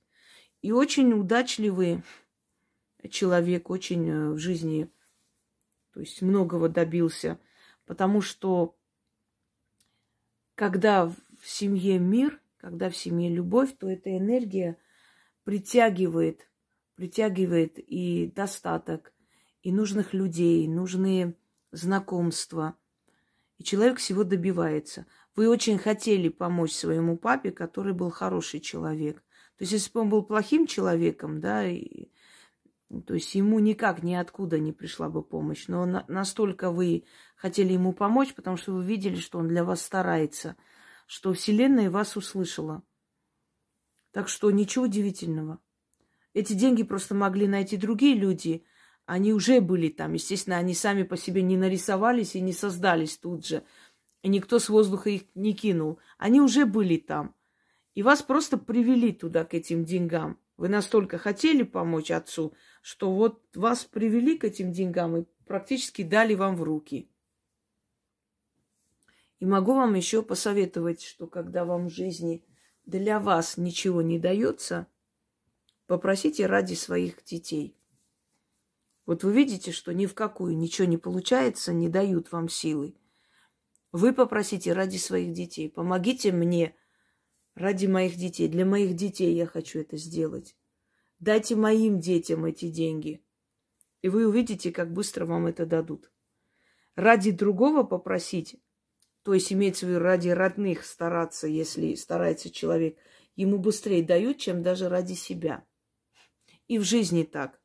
И 0.61 0.71
очень 0.71 1.13
удачливые 1.13 2.03
человек 3.09 3.71
очень 3.71 4.09
э, 4.09 4.31
в 4.31 4.39
жизни, 4.39 4.91
то 5.93 6.01
есть 6.01 6.23
многого 6.23 6.69
добился, 6.69 7.39
потому 7.87 8.21
что 8.21 8.77
когда 10.55 11.07
в 11.07 11.17
семье 11.45 11.99
мир, 11.99 12.41
когда 12.59 12.89
в 12.91 12.97
семье 12.97 13.29
любовь, 13.29 13.77
то 13.79 13.89
эта 13.89 14.17
энергия 14.17 14.77
притягивает, 15.45 16.49
притягивает 16.95 17.79
и 17.79 18.33
достаток, 18.35 19.13
и 19.63 19.73
нужных 19.73 20.13
людей, 20.13 20.67
нужные 20.69 21.35
знакомства. 21.73 22.77
И 23.59 23.65
человек 23.65 23.99
всего 23.99 24.25
добивается. 24.25 25.07
Вы 25.35 25.49
очень 25.49 25.79
хотели 25.79 26.29
помочь 26.29 26.73
своему 26.73 27.17
папе, 27.17 27.51
который 27.51 27.93
был 27.93 28.11
хороший 28.11 28.61
человек. 28.61 29.23
То 29.57 29.63
есть, 29.63 29.73
если 29.73 29.93
бы 29.93 30.01
он 30.01 30.09
был 30.09 30.23
плохим 30.23 30.67
человеком, 30.67 31.41
да, 31.41 31.67
и 31.67 32.09
то 33.01 33.15
есть 33.15 33.35
ему 33.35 33.59
никак 33.59 34.03
ниоткуда 34.03 34.59
не 34.59 34.73
пришла 34.73 35.09
бы 35.09 35.23
помощь. 35.23 35.67
Но 35.67 35.87
на, 35.87 36.05
настолько 36.09 36.71
вы 36.71 37.05
хотели 37.37 37.73
ему 37.73 37.95
помочь, 37.95 38.35
потому 38.35 38.57
что 38.57 38.73
вы 38.73 38.85
видели, 38.85 39.17
что 39.17 39.39
он 39.39 39.49
для 39.49 39.65
вас 39.65 39.81
старается, 39.81 40.57
что 41.07 41.33
Вселенная 41.33 41.91
вас 41.91 42.17
услышала. 42.17 42.83
Так 44.11 44.29
что 44.29 44.51
ничего 44.51 44.85
удивительного. 44.85 45.59
Эти 46.35 46.53
деньги 46.53 46.83
просто 46.83 47.15
могли 47.15 47.47
найти 47.47 47.79
другие 47.79 48.15
люди. 48.15 48.65
Они 49.07 49.33
уже 49.33 49.61
были 49.61 49.89
там. 49.89 50.13
Естественно, 50.13 50.59
они 50.59 50.75
сами 50.75 51.03
по 51.03 51.17
себе 51.17 51.43
не 51.43 51.57
нарисовались 51.57 52.35
и 52.35 52.41
не 52.41 52.53
создались 52.53 53.17
тут 53.17 53.47
же. 53.47 53.65
И 54.23 54.29
никто 54.29 54.59
с 54.59 54.69
воздуха 54.69 55.09
их 55.11 55.23
не 55.35 55.55
кинул. 55.55 55.99
Они 56.19 56.41
уже 56.41 56.67
были 56.67 56.99
там. 56.99 57.35
И 57.95 58.03
вас 58.03 58.23
просто 58.23 58.59
привели 58.59 59.13
туда, 59.13 59.45
к 59.45 59.55
этим 59.55 59.85
деньгам. 59.85 60.39
Вы 60.63 60.69
настолько 60.69 61.19
хотели 61.19 61.65
помочь 61.65 62.13
отцу, 62.13 62.55
что 62.83 63.13
вот 63.13 63.43
вас 63.57 63.85
привели 63.85 64.39
к 64.39 64.45
этим 64.45 64.71
деньгам 64.71 65.17
и 65.17 65.25
практически 65.45 66.05
дали 66.05 66.35
вам 66.35 66.55
в 66.55 66.63
руки. 66.63 67.11
И 69.41 69.45
могу 69.45 69.75
вам 69.75 69.95
еще 69.95 70.23
посоветовать, 70.23 71.03
что 71.03 71.27
когда 71.27 71.65
вам 71.65 71.89
в 71.89 71.93
жизни 71.93 72.45
для 72.87 73.19
вас 73.19 73.57
ничего 73.57 74.03
не 74.03 74.21
дается, 74.21 74.87
попросите 75.89 76.47
ради 76.47 76.75
своих 76.75 77.25
детей. 77.25 77.77
Вот 79.05 79.25
вы 79.25 79.33
видите, 79.33 79.73
что 79.73 79.93
ни 79.93 80.07
в 80.07 80.15
какую 80.15 80.57
ничего 80.57 80.87
не 80.87 80.97
получается, 80.97 81.73
не 81.73 81.89
дают 81.89 82.31
вам 82.31 82.49
силы. 82.49 82.95
Вы 83.91 84.13
попросите 84.13 84.73
ради 84.75 84.99
своих 84.99 85.33
детей. 85.33 85.69
Помогите 85.69 86.31
мне 86.31 86.77
ради 87.55 87.87
моих 87.87 88.17
детей. 88.17 88.49
Для 88.49 88.65
моих 88.65 88.95
детей 88.95 89.35
я 89.35 89.47
хочу 89.47 89.81
это 89.81 89.97
сделать. 89.97 90.57
Дайте 91.19 91.55
моим 91.55 92.01
детям 92.01 92.45
эти 92.45 92.69
деньги. 92.69 93.25
И 94.01 94.09
вы 94.09 94.27
увидите, 94.27 94.73
как 94.73 94.93
быстро 94.93 95.27
вам 95.27 95.47
это 95.47 95.67
дадут. 95.67 96.11
Ради 96.97 97.31
другого 97.31 97.85
попросить, 97.85 98.61
то 99.23 99.33
есть 99.33 99.53
имеется 99.53 99.87
в 99.87 99.89
виду 99.89 100.01
ради 100.01 100.29
родных 100.31 100.85
стараться, 100.85 101.47
если 101.47 101.95
старается 101.95 102.51
человек, 102.51 102.99
ему 103.37 103.59
быстрее 103.59 104.03
дают, 104.03 104.39
чем 104.39 104.63
даже 104.63 104.89
ради 104.89 105.15
себя. 105.15 105.65
И 106.67 106.79
в 106.79 106.83
жизни 106.83 107.23
так. 107.23 107.61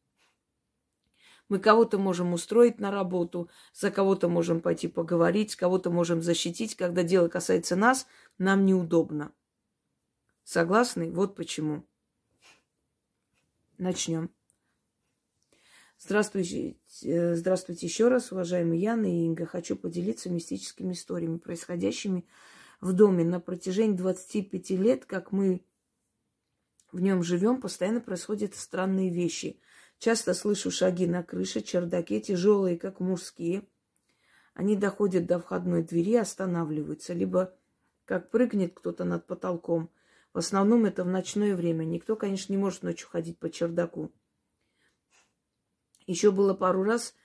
Мы 1.49 1.59
кого-то 1.59 1.97
можем 1.97 2.33
устроить 2.33 2.79
на 2.79 2.91
работу, 2.91 3.49
за 3.73 3.89
кого-то 3.89 4.27
можем 4.27 4.61
пойти 4.61 4.87
поговорить, 4.87 5.55
кого-то 5.55 5.89
можем 5.89 6.21
защитить. 6.21 6.75
Когда 6.75 7.03
дело 7.03 7.29
касается 7.29 7.75
нас, 7.75 8.05
нам 8.37 8.65
неудобно. 8.65 9.33
Согласны? 10.47 11.11
Вот 11.11 11.35
почему. 11.35 11.83
Начнем. 13.77 14.31
Здравствуйте, 15.99 16.77
э, 17.03 17.35
здравствуйте 17.35 17.85
еще 17.85 18.07
раз, 18.07 18.31
уважаемые 18.31 18.81
Яна 18.81 19.07
и 19.07 19.25
Инга. 19.25 19.45
Хочу 19.45 19.75
поделиться 19.75 20.29
мистическими 20.29 20.93
историями, 20.93 21.37
происходящими 21.37 22.25
в 22.79 22.93
доме. 22.93 23.25
На 23.25 23.41
протяжении 23.41 23.97
25 23.97 24.69
лет, 24.77 25.03
как 25.03 25.33
мы 25.33 25.65
в 26.93 27.01
нем 27.01 27.23
живем, 27.23 27.59
постоянно 27.59 27.99
происходят 27.99 28.55
странные 28.55 29.09
вещи. 29.09 29.59
Часто 29.99 30.33
слышу 30.33 30.71
шаги 30.71 31.07
на 31.07 31.23
крыше, 31.23 31.59
чердаке, 31.59 32.21
тяжелые, 32.21 32.77
как 32.77 33.01
мужские. 33.01 33.67
Они 34.53 34.77
доходят 34.77 35.25
до 35.25 35.41
входной 35.41 35.83
двери 35.83 36.15
останавливаются. 36.15 37.11
Либо 37.11 37.53
как 38.05 38.31
прыгнет 38.31 38.73
кто-то 38.73 39.03
над 39.03 39.27
потолком. 39.27 39.91
В 40.37 40.39
основном 40.39 40.85
это 40.85 41.03
в 41.03 41.07
ночное 41.07 41.55
время. 41.55 41.83
Никто, 41.83 42.15
конечно, 42.15 42.53
не 42.53 42.57
может 42.59 42.83
ночью 42.83 43.09
ходить 43.09 43.39
по 43.39 43.49
чердаку. 43.49 44.11
Еще 46.05 46.31
было 46.31 46.53
пару 46.53 46.83
раз 46.83 47.15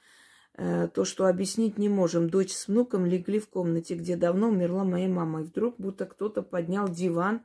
э, 0.54 0.88
то, 0.88 1.04
что 1.04 1.26
объяснить 1.26 1.76
не 1.76 1.90
можем. 1.90 2.30
Дочь 2.30 2.52
с 2.52 2.68
внуком 2.68 3.04
легли 3.04 3.38
в 3.38 3.50
комнате, 3.50 3.96
где 3.96 4.16
давно 4.16 4.48
умерла 4.48 4.84
моя 4.84 5.08
мама. 5.08 5.42
И 5.42 5.44
вдруг 5.44 5.76
будто 5.76 6.06
кто-то 6.06 6.40
поднял 6.40 6.88
диван 6.88 7.42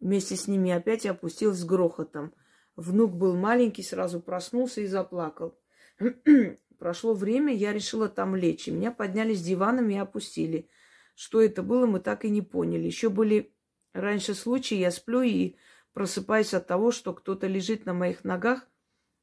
вместе 0.00 0.36
с 0.36 0.48
ними 0.48 0.70
опять 0.70 1.04
опустил 1.04 1.52
с 1.52 1.62
грохотом– 1.62 2.32
Внук 2.76 3.14
был 3.14 3.34
маленький, 3.36 3.82
сразу 3.82 4.20
проснулся 4.20 4.82
и 4.82 4.86
заплакал. 4.86 5.58
Прошло 6.78 7.14
время, 7.14 7.54
я 7.54 7.72
решила 7.72 8.08
там 8.08 8.36
лечь. 8.36 8.68
И 8.68 8.70
меня 8.70 8.92
подняли 8.92 9.34
с 9.34 9.42
диванами 9.42 9.94
и 9.94 9.98
опустили. 9.98 10.68
Что 11.14 11.40
это 11.40 11.62
было, 11.62 11.86
мы 11.86 12.00
так 12.00 12.26
и 12.26 12.30
не 12.30 12.42
поняли. 12.42 12.84
Еще 12.84 13.08
были 13.08 13.55
раньше 13.96 14.34
случаи, 14.34 14.76
я 14.76 14.90
сплю 14.90 15.22
и 15.22 15.56
просыпаюсь 15.92 16.54
от 16.54 16.66
того, 16.66 16.92
что 16.92 17.12
кто-то 17.12 17.46
лежит 17.46 17.86
на 17.86 17.94
моих 17.94 18.24
ногах. 18.24 18.68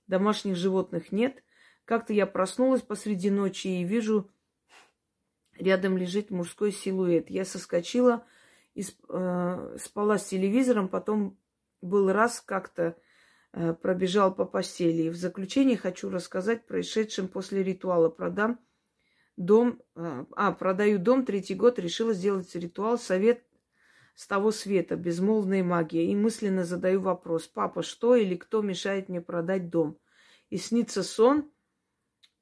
Домашних 0.07 0.55
животных 0.55 1.11
нет. 1.11 1.43
Как-то 1.85 2.13
я 2.13 2.27
проснулась 2.27 2.81
посреди 2.81 3.29
ночи 3.29 3.67
и 3.67 3.83
вижу, 3.83 4.29
рядом 5.57 5.97
лежит 5.97 6.29
мужской 6.29 6.71
силуэт. 6.71 7.29
Я 7.29 7.45
соскочила, 7.45 8.25
и, 8.73 8.83
э, 8.83 9.77
спала 9.79 10.17
с 10.17 10.25
телевизором, 10.25 10.89
потом 10.89 11.37
был 11.81 12.11
раз 12.11 12.41
как-то 12.41 12.97
Э, 13.55 13.73
пробежал 13.73 14.33
по 14.33 14.45
постели. 14.45 15.03
И 15.03 15.09
в 15.09 15.15
заключение 15.15 15.77
хочу 15.77 16.09
рассказать 16.09 16.65
происшедшем 16.65 17.27
после 17.27 17.61
ритуала. 17.63 18.09
Продам 18.09 18.59
дом, 19.37 19.79
э, 19.95 20.25
а, 20.35 20.51
продаю 20.53 20.97
дом, 20.97 21.23
третий 21.23 21.53
год, 21.53 21.77
решила 21.77 22.13
сделать 22.13 22.53
ритуал, 22.55 22.97
совет 22.97 23.43
с 24.15 24.27
того 24.27 24.51
света, 24.51 24.95
безмолвная 24.95 25.63
магия. 25.63 26.05
И 26.05 26.15
мысленно 26.15 26.63
задаю 26.63 27.01
вопрос, 27.01 27.47
папа, 27.47 27.81
что 27.81 28.15
или 28.15 28.35
кто 28.35 28.61
мешает 28.61 29.09
мне 29.09 29.21
продать 29.21 29.69
дом? 29.69 29.97
И 30.49 30.57
снится 30.57 31.03
сон, 31.03 31.51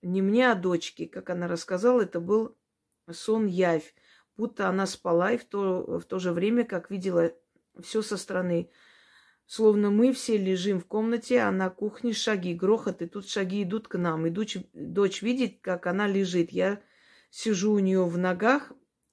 не 0.02 0.22
мне, 0.22 0.52
а 0.52 0.56
дочке. 0.56 1.08
Как 1.08 1.30
она 1.30 1.48
рассказала, 1.48 2.02
это 2.02 2.20
был 2.20 2.58
сон 3.10 3.46
явь, 3.46 3.94
будто 4.36 4.68
она 4.68 4.86
спала 4.86 5.32
и 5.32 5.38
в 5.38 5.46
то, 5.46 6.00
в 6.00 6.04
то 6.04 6.20
же 6.20 6.32
время, 6.32 6.66
как 6.66 6.92
видела 6.92 7.32
все 7.82 8.02
со 8.02 8.18
стороны. 8.18 8.70
Словно 9.46 9.92
мы 9.92 10.14
все 10.14 10.38
лежим 10.38 10.80
в 10.80 10.86
комнате, 10.86 11.40
а 11.40 11.52
на 11.52 11.70
кухне 11.70 12.14
шаги, 12.14 12.54
грохот, 12.54 13.02
и 13.02 13.06
тут 13.06 13.28
шаги 13.28 13.64
идут 13.64 13.88
к 13.88 13.98
нам. 13.98 14.26
И 14.26 14.30
дочь, 14.30 14.58
дочь 14.74 15.22
видит, 15.22 15.60
как 15.62 15.88
она 15.88 16.08
лежит. 16.08 16.52
Я 16.52 16.82
сижу 17.30 17.74
у 17.74 17.80
нее 17.80 18.06
в 18.06 18.18
ногах, 18.18 18.72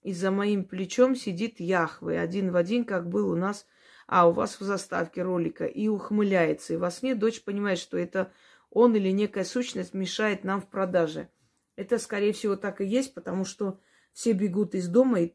и 0.08 0.12
за 0.14 0.30
моим 0.30 0.64
плечом 0.64 1.14
сидит 1.14 1.60
Яхвы, 1.60 2.16
один 2.16 2.50
в 2.50 2.56
один, 2.56 2.86
как 2.86 3.10
был 3.10 3.28
у 3.30 3.36
нас, 3.36 3.66
а 4.06 4.26
у 4.26 4.32
вас 4.32 4.58
в 4.58 4.64
заставке 4.64 5.20
ролика, 5.20 5.66
и 5.66 5.86
ухмыляется. 5.88 6.72
И 6.72 6.76
во 6.78 6.90
сне 6.90 7.14
дочь 7.14 7.42
понимает, 7.42 7.78
что 7.78 7.98
это 7.98 8.32
он 8.70 8.96
или 8.96 9.10
некая 9.10 9.44
сущность 9.44 9.92
мешает 9.92 10.44
нам 10.44 10.62
в 10.62 10.66
продаже. 10.70 11.28
Это, 11.76 11.98
скорее 11.98 12.32
всего, 12.32 12.56
так 12.56 12.80
и 12.80 12.86
есть, 12.86 13.12
потому 13.12 13.44
что 13.44 13.80
все 14.14 14.32
бегут 14.32 14.74
из 14.74 14.88
дома, 14.88 15.20
и 15.20 15.34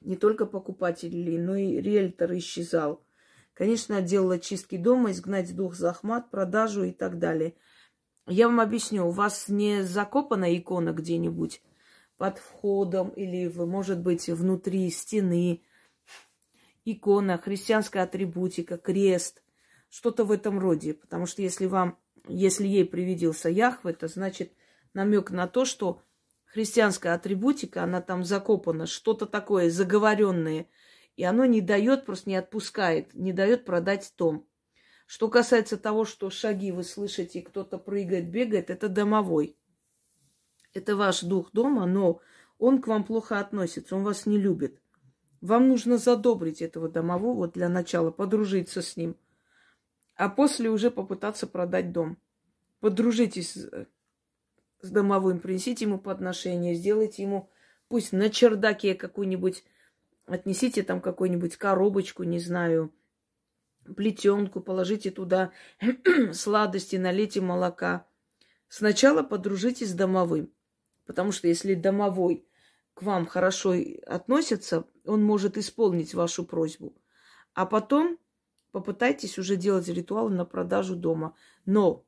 не 0.00 0.16
только 0.16 0.46
покупатели, 0.46 1.38
но 1.38 1.54
и 1.54 1.80
риэлтор 1.80 2.34
исчезал. 2.34 3.06
Конечно, 3.52 4.02
делала 4.02 4.40
чистки 4.40 4.76
дома, 4.76 5.12
изгнать 5.12 5.54
дух 5.54 5.76
захмат, 5.76 6.28
продажу 6.32 6.82
и 6.82 6.90
так 6.90 7.20
далее. 7.20 7.54
Я 8.26 8.48
вам 8.48 8.58
объясню, 8.58 9.06
у 9.06 9.12
вас 9.12 9.48
не 9.48 9.84
закопана 9.84 10.58
икона 10.58 10.92
где-нибудь 10.92 11.62
под 12.16 12.38
входом 12.38 13.10
или, 13.10 13.48
может 13.48 14.00
быть, 14.00 14.28
внутри 14.28 14.90
стены. 14.90 15.62
Икона, 16.84 17.38
христианская 17.38 18.00
атрибутика, 18.02 18.76
крест, 18.76 19.42
что-то 19.88 20.24
в 20.24 20.32
этом 20.32 20.58
роде. 20.58 20.94
Потому 20.94 21.26
что 21.26 21.42
если 21.42 21.66
вам, 21.66 21.98
если 22.28 22.66
ей 22.66 22.84
привиделся 22.84 23.48
Яхве, 23.48 23.92
это 23.92 24.08
значит 24.08 24.52
намек 24.92 25.30
на 25.30 25.46
то, 25.46 25.64
что 25.64 26.02
христианская 26.44 27.14
атрибутика, 27.14 27.82
она 27.82 28.00
там 28.00 28.22
закопана, 28.24 28.86
что-то 28.86 29.26
такое 29.26 29.70
заговоренное– 29.70 30.66
и 31.16 31.24
оно 31.24 31.44
не 31.44 31.60
дает, 31.60 32.04
просто 32.04 32.30
не 32.30 32.36
отпускает, 32.36 33.14
не 33.14 33.32
дает 33.32 33.64
продать 33.64 34.12
том. 34.16 34.46
Что 35.06 35.28
касается 35.28 35.76
того, 35.76 36.04
что 36.04 36.30
шаги 36.30 36.72
вы 36.72 36.82
слышите, 36.82 37.42
кто-то 37.42 37.78
прыгает, 37.78 38.30
бегает, 38.30 38.70
это 38.70 38.88
домовой. 38.88 39.56
Это 40.74 40.96
ваш 40.96 41.22
дух 41.22 41.50
дома, 41.52 41.86
но 41.86 42.20
он 42.58 42.82
к 42.82 42.86
вам 42.86 43.04
плохо 43.04 43.38
относится, 43.38 43.96
он 43.96 44.04
вас 44.04 44.26
не 44.26 44.38
любит. 44.38 44.80
Вам 45.40 45.68
нужно 45.68 45.98
задобрить 45.98 46.62
этого 46.62 46.88
домового 46.88 47.48
для 47.48 47.68
начала, 47.68 48.10
подружиться 48.10 48.82
с 48.82 48.96
ним, 48.96 49.16
а 50.16 50.28
после 50.28 50.70
уже 50.70 50.90
попытаться 50.90 51.46
продать 51.46 51.92
дом. 51.92 52.18
Подружитесь 52.80 53.56
с 53.56 54.90
домовым, 54.90 55.38
принесите 55.38 55.84
ему 55.84 55.98
подношение, 55.98 56.74
сделайте 56.74 57.22
ему, 57.22 57.50
пусть 57.88 58.12
на 58.12 58.28
чердаке 58.28 58.94
какую-нибудь 58.94 59.64
Отнесите 60.26 60.82
там 60.82 61.00
какую-нибудь 61.00 61.56
коробочку, 61.56 62.22
не 62.22 62.38
знаю, 62.38 62.92
плетенку, 63.96 64.60
положите 64.60 65.10
туда 65.10 65.52
сладости, 66.32 66.96
налейте 66.96 67.42
молока. 67.42 68.06
Сначала 68.68 69.22
подружитесь 69.22 69.90
с 69.90 69.94
домовым. 69.94 70.50
Потому 71.06 71.32
что 71.32 71.48
если 71.48 71.74
домовой 71.74 72.46
к 72.94 73.02
вам 73.02 73.26
хорошо 73.26 73.74
относится, 74.06 74.84
он 75.04 75.22
может 75.22 75.58
исполнить 75.58 76.14
вашу 76.14 76.44
просьбу. 76.44 76.94
А 77.52 77.66
потом 77.66 78.18
попытайтесь 78.72 79.38
уже 79.38 79.56
делать 79.56 79.88
ритуалы 79.88 80.30
на 80.30 80.44
продажу 80.44 80.96
дома. 80.96 81.36
Но 81.66 82.04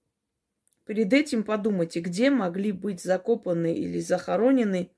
перед 0.84 1.12
этим 1.12 1.44
подумайте, 1.44 2.00
где 2.00 2.30
могли 2.30 2.72
быть 2.72 3.02
закопаны 3.02 3.74
или 3.74 4.00
захоронены 4.00 4.90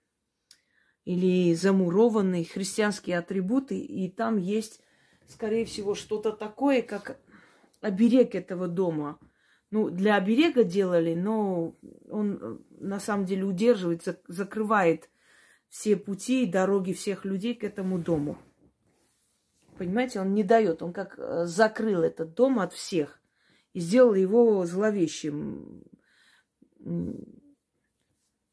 или 1.05 1.55
замурованные 1.55 2.45
христианские 2.45 3.19
атрибуты, 3.19 3.79
и 3.79 4.11
там 4.11 4.37
есть, 4.37 4.83
скорее 5.27 5.65
всего, 5.65 5.95
что-то 5.95 6.33
такое, 6.33 6.83
как 6.83 7.19
оберег 7.81 8.35
этого 8.35 8.69
дома. 8.69 9.19
Ну, 9.71 9.91
для 9.91 10.17
оберега 10.17 10.65
делали, 10.65 11.15
но 11.15 11.77
он 12.09 12.65
на 12.71 13.01
самом 13.01 13.27
деле 13.27 13.45
удерживает, 13.45 14.03
закрывает 14.27 15.11
все 15.69 15.97
пути 15.97 16.45
и 16.45 16.51
дороги 16.51 16.93
всех 16.93 17.25
людей 17.25 17.55
к 17.55 17.65
этому 17.65 17.99
дому. 17.99 18.39
Понимаете, 19.77 20.21
он 20.21 20.33
не 20.33 20.43
дает, 20.43 20.83
он 20.83 20.93
как 20.93 21.19
э, 21.19 21.45
закрыл 21.45 22.03
этот 22.03 22.35
дом 22.35 22.59
от 22.59 22.73
всех 22.73 23.21
и 23.75 23.81
сделал 23.81 24.15
его 24.15 24.65
зловещим. 24.65 25.85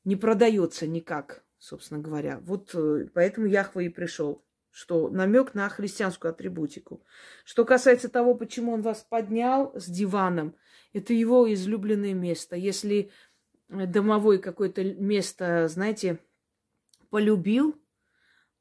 Не 0.04 0.16
продается 0.18 0.86
никак 0.86 1.46
собственно 1.66 2.00
говоря. 2.00 2.40
Вот 2.44 2.74
э, 2.76 3.08
поэтому 3.14 3.48
Яхва 3.48 3.82
и 3.82 3.90
пришел, 3.90 4.44
что 4.70 5.10
намек 5.10 5.54
на 5.56 5.68
христианскую 5.70 6.32
атрибутику. 6.32 7.04
Что 7.44 7.66
касается 7.66 8.10
того, 8.10 8.36
почему 8.36 8.74
он 8.74 8.82
вас 8.82 9.04
поднял 9.04 9.74
с 9.76 9.88
диваном, 9.88 10.56
это 10.96 11.14
его 11.14 11.52
излюбленное 11.54 12.14
место. 12.14 12.56
Если 12.56 13.12
домовой 13.68 14.40
какое-то 14.40 14.82
место, 14.82 15.68
знаете, 15.68 16.20
полюбил, 17.10 17.76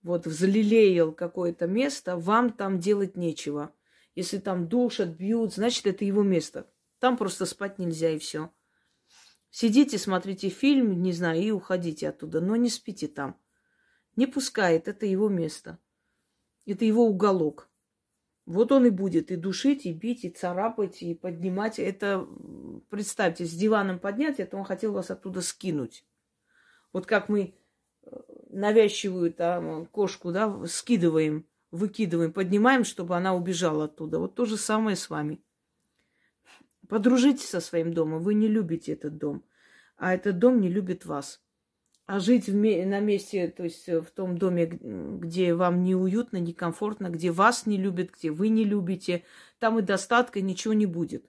вот 0.03 0.27
взлелеял 0.27 1.13
какое-то 1.13 1.69
место, 1.69 2.17
вам 2.17 2.53
там 2.53 2.81
делать 2.81 3.17
нечего. 3.17 3.73
Если 4.17 4.39
там 4.39 4.67
душат, 4.67 5.11
бьют, 5.11 5.55
значит, 5.55 5.87
это 5.87 6.05
его 6.05 6.25
место. 6.25 6.69
Там 6.99 7.17
просто 7.17 7.47
спать 7.47 7.79
нельзя 7.79 8.11
и 8.11 8.19
все. 8.19 8.51
Сидите, 9.51 9.97
смотрите 9.97 10.49
фильм, 10.49 11.03
не 11.03 11.13
знаю, 11.13 11.41
и 11.41 11.53
уходите 11.53 12.09
оттуда, 12.09 12.41
но 12.41 12.57
не 12.57 12.69
спите 12.69 13.07
там. 13.07 13.39
Не 14.17 14.27
пускает, 14.27 14.89
это 14.89 15.07
его 15.07 15.29
место. 15.29 15.79
Это 16.67 16.85
его 16.85 17.07
уголок. 17.07 17.71
Вот 18.47 18.73
он 18.73 18.87
и 18.87 18.91
будет 18.91 19.31
и 19.31 19.37
душить, 19.37 19.87
и 19.87 19.93
бить, 19.93 20.25
и 20.25 20.31
царапать, 20.31 21.03
и 21.03 21.15
поднимать. 21.15 21.79
Это, 21.79 22.27
представьте, 22.91 23.47
с 23.47 23.53
диваном 23.53 23.99
поднять, 23.99 24.39
это 24.39 24.57
он 24.57 24.65
хотел 24.65 24.93
вас 24.93 25.11
оттуда 25.11 25.41
скинуть. 25.41 26.05
Вот 26.93 27.07
как 27.07 27.29
мы 27.29 27.55
э, 28.03 28.17
навязчивую 28.51 29.33
там 29.33 29.87
кошку, 29.87 30.31
да, 30.31 30.67
скидываем, 30.67 31.47
выкидываем, 31.71 32.33
поднимаем, 32.33 32.85
чтобы 32.85 33.17
она 33.17 33.35
убежала 33.35 33.85
оттуда. 33.85 34.19
Вот 34.19 34.35
то 34.35 34.45
же 34.45 34.59
самое 34.59 34.97
с 34.97 35.09
вами. 35.09 35.43
Подружитесь 36.87 37.49
со 37.49 37.61
своим 37.61 37.95
домом. 37.95 38.23
Вы 38.23 38.35
не 38.35 38.47
любите 38.47 38.93
этот 38.93 39.17
дом, 39.17 39.43
а 39.97 40.15
этот 40.15 40.39
дом 40.39 40.61
не 40.61 40.69
любит 40.69 41.07
вас. 41.07 41.43
А 42.07 42.21
жить 42.21 42.49
на 42.49 43.01
месте, 43.01 43.49
то 43.49 43.65
есть 43.65 43.89
э, 43.89 44.01
в 44.03 44.11
том 44.11 44.37
доме, 44.37 44.67
где 44.67 45.55
вам 45.55 45.83
неуютно, 45.83 46.37
некомфортно, 46.37 47.09
где 47.09 47.31
вас 47.31 47.65
не 47.65 47.79
любят, 47.79 48.11
где 48.11 48.31
вы 48.31 48.49
не 48.51 48.65
любите, 48.65 49.25
там 49.59 49.79
и 49.79 49.83
достатка 49.83 50.43
ничего 50.43 50.75
не 50.75 50.85
будет. 50.85 51.25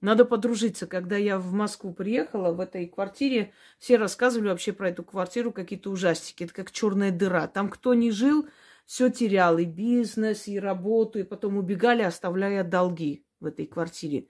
Надо 0.00 0.24
подружиться. 0.24 0.86
Когда 0.86 1.16
я 1.16 1.38
в 1.38 1.52
Москву 1.52 1.92
приехала, 1.92 2.52
в 2.52 2.60
этой 2.60 2.86
квартире, 2.86 3.52
все 3.78 3.96
рассказывали 3.96 4.48
вообще 4.48 4.72
про 4.72 4.90
эту 4.90 5.04
квартиру 5.04 5.52
какие-то 5.52 5.90
ужастики. 5.90 6.44
Это 6.44 6.52
как 6.52 6.72
черная 6.72 7.12
дыра. 7.12 7.46
Там 7.46 7.68
кто 7.68 7.94
не 7.94 8.10
жил, 8.10 8.48
все 8.84 9.10
терял. 9.10 9.58
И 9.58 9.64
бизнес, 9.64 10.48
и 10.48 10.58
работу, 10.58 11.20
и 11.20 11.22
потом 11.22 11.56
убегали, 11.56 12.02
оставляя 12.02 12.64
долги 12.64 13.24
в 13.38 13.46
этой 13.46 13.66
квартире. 13.66 14.26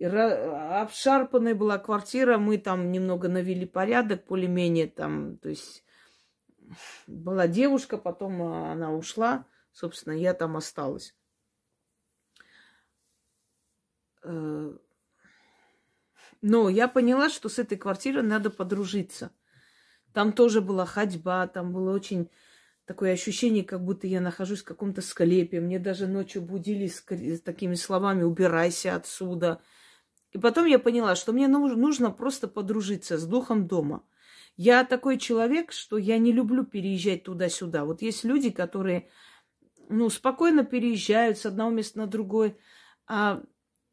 Обшарпанная 0.00 1.54
была 1.54 1.78
квартира, 1.78 2.38
мы 2.38 2.58
там 2.58 2.92
немного 2.92 3.28
навели 3.28 3.66
порядок, 3.66 4.26
более-менее 4.26 4.86
там, 4.86 5.38
то 5.38 5.48
есть 5.48 5.84
была 7.06 7.48
девушка, 7.48 7.98
потом 7.98 8.42
а, 8.42 8.72
она 8.72 8.92
ушла, 8.92 9.46
собственно, 9.72 10.12
я 10.12 10.34
там 10.34 10.56
осталась. 10.56 11.14
Э, 14.22 14.76
но 16.42 16.68
я 16.68 16.88
поняла, 16.88 17.28
что 17.28 17.48
с 17.48 17.58
этой 17.58 17.78
квартирой 17.78 18.22
надо 18.22 18.50
подружиться. 18.50 19.32
Там 20.12 20.32
тоже 20.32 20.60
была 20.60 20.86
ходьба, 20.86 21.46
там 21.46 21.72
было 21.72 21.94
очень 21.94 22.30
такое 22.84 23.12
ощущение, 23.12 23.64
как 23.64 23.84
будто 23.84 24.06
я 24.06 24.20
нахожусь 24.20 24.60
в 24.60 24.64
каком-то 24.64 25.02
склепе. 25.02 25.60
Мне 25.60 25.78
даже 25.78 26.06
ночью 26.06 26.42
будили 26.42 26.86
с 26.86 27.40
такими 27.40 27.74
словами 27.74 28.22
«убирайся 28.22 28.94
отсюда», 28.94 29.60
и 30.32 30.38
потом 30.38 30.66
я 30.66 30.78
поняла, 30.78 31.14
что 31.14 31.32
мне 31.32 31.48
нужно 31.48 32.10
просто 32.10 32.48
подружиться 32.48 33.16
с 33.18 33.26
духом 33.26 33.66
дома. 33.66 34.02
Я 34.56 34.84
такой 34.84 35.18
человек, 35.18 35.72
что 35.72 35.98
я 35.98 36.18
не 36.18 36.32
люблю 36.32 36.64
переезжать 36.64 37.24
туда-сюда. 37.24 37.84
Вот 37.84 38.02
есть 38.02 38.24
люди, 38.24 38.50
которые, 38.50 39.08
ну, 39.88 40.10
спокойно 40.10 40.64
переезжают 40.64 41.38
с 41.38 41.46
одного 41.46 41.70
места 41.70 41.98
на 41.98 42.06
другое. 42.06 42.56
А 43.06 43.42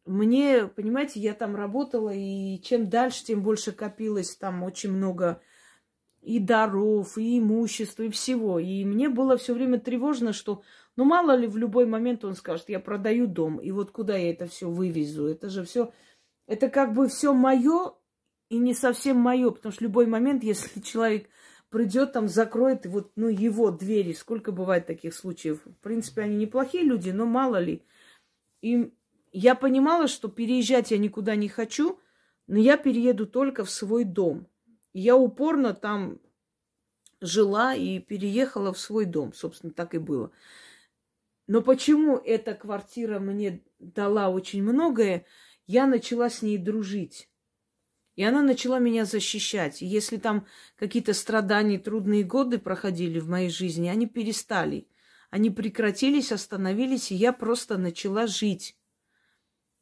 мне, 0.05 0.67
понимаете, 0.67 1.19
я 1.19 1.33
там 1.33 1.55
работала, 1.55 2.11
и 2.13 2.59
чем 2.61 2.89
дальше, 2.89 3.25
тем 3.25 3.43
больше 3.43 3.71
копилось 3.71 4.35
там 4.35 4.63
очень 4.63 4.91
много 4.91 5.41
и 6.21 6.39
даров, 6.39 7.17
и 7.17 7.39
имущества, 7.39 8.03
и 8.03 8.09
всего. 8.09 8.59
И 8.59 8.83
мне 8.83 9.07
было 9.07 9.37
все 9.37 9.53
время 9.53 9.79
тревожно, 9.79 10.33
что, 10.33 10.63
ну, 10.95 11.05
мало 11.05 11.35
ли, 11.35 11.47
в 11.47 11.57
любой 11.57 11.85
момент 11.85 12.25
он 12.25 12.35
скажет, 12.35 12.69
я 12.69 12.79
продаю 12.79 13.27
дом, 13.27 13.57
и 13.59 13.71
вот 13.71 13.91
куда 13.91 14.17
я 14.17 14.31
это 14.31 14.47
все 14.47 14.69
вывезу? 14.69 15.27
Это 15.27 15.49
же 15.49 15.63
все 15.63 15.91
это 16.47 16.69
как 16.69 16.93
бы 16.93 17.07
все 17.07 17.33
мое 17.33 17.93
и 18.49 18.57
не 18.57 18.73
совсем 18.73 19.17
мое, 19.17 19.51
потому 19.51 19.73
что 19.73 19.83
любой 19.83 20.05
момент, 20.05 20.43
если 20.43 20.79
человек 20.81 21.29
придет, 21.69 22.13
там 22.13 22.27
закроет 22.27 22.85
вот, 22.85 23.11
ну, 23.15 23.27
его 23.27 23.71
двери. 23.71 24.13
Сколько 24.13 24.51
бывает 24.51 24.85
таких 24.85 25.13
случаев? 25.13 25.61
В 25.65 25.81
принципе, 25.81 26.21
они 26.21 26.35
неплохие 26.35 26.83
люди, 26.83 27.09
но 27.09 27.25
мало 27.25 27.57
ли. 27.57 27.83
И 28.61 28.93
я 29.31 29.55
понимала, 29.55 30.07
что 30.07 30.29
переезжать 30.29 30.91
я 30.91 30.97
никуда 30.97 31.35
не 31.35 31.49
хочу, 31.49 31.99
но 32.47 32.57
я 32.57 32.77
перееду 32.77 33.25
только 33.25 33.65
в 33.65 33.69
свой 33.69 34.03
дом. 34.03 34.47
И 34.93 35.01
я 35.01 35.17
упорно 35.17 35.73
там 35.73 36.19
жила 37.19 37.73
и 37.75 37.99
переехала 37.99 38.71
в 38.71 38.79
свой 38.79 39.05
дом. 39.05 39.33
Собственно, 39.33 39.73
так 39.73 39.95
и 39.95 39.97
было. 39.97 40.31
Но 41.47 41.61
почему 41.61 42.17
эта 42.17 42.53
квартира 42.53 43.19
мне 43.19 43.63
дала 43.79 44.29
очень 44.29 44.63
многое? 44.63 45.25
Я 45.67 45.87
начала 45.87 46.29
с 46.29 46.41
ней 46.41 46.57
дружить. 46.57 47.29
И 48.15 48.23
она 48.23 48.41
начала 48.41 48.79
меня 48.79 49.03
защищать. 49.03 49.81
И 49.81 49.85
если 49.85 50.17
там 50.17 50.47
какие-то 50.77 51.13
страдания, 51.13 51.77
трудные 51.77 52.23
годы 52.23 52.59
проходили 52.59 53.19
в 53.19 53.27
моей 53.27 53.49
жизни, 53.49 53.89
они 53.89 54.07
перестали. 54.07 54.87
Они 55.29 55.49
прекратились, 55.49 56.31
остановились, 56.31 57.11
и 57.11 57.15
я 57.15 57.33
просто 57.33 57.77
начала 57.77 58.25
жить. 58.25 58.77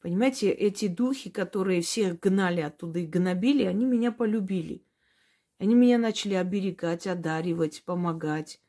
Понимаете, 0.01 0.49
эти 0.49 0.87
духи, 0.87 1.29
которые 1.29 1.81
всех 1.81 2.19
гнали 2.19 2.61
оттуда 2.61 2.99
и 2.99 3.05
гнобили, 3.05 3.63
они 3.63 3.85
меня 3.85 4.11
полюбили. 4.11 4.83
Они 5.59 5.75
меня 5.75 5.97
начали 5.97 6.33
оберегать, 6.33 7.05
одаривать, 7.05 7.83
помогать. 7.85 8.59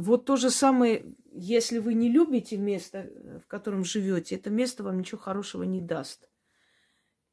Вот 0.00 0.24
то 0.24 0.36
же 0.36 0.50
самое 0.50 1.04
если 1.34 1.78
вы 1.78 1.94
не 1.94 2.10
любите 2.10 2.56
место, 2.56 3.10
в 3.42 3.46
котором 3.46 3.84
живете, 3.84 4.36
это 4.36 4.50
место 4.50 4.84
вам 4.84 4.98
ничего 4.98 5.20
хорошего 5.20 5.62
не 5.62 5.80
даст. 5.80 6.28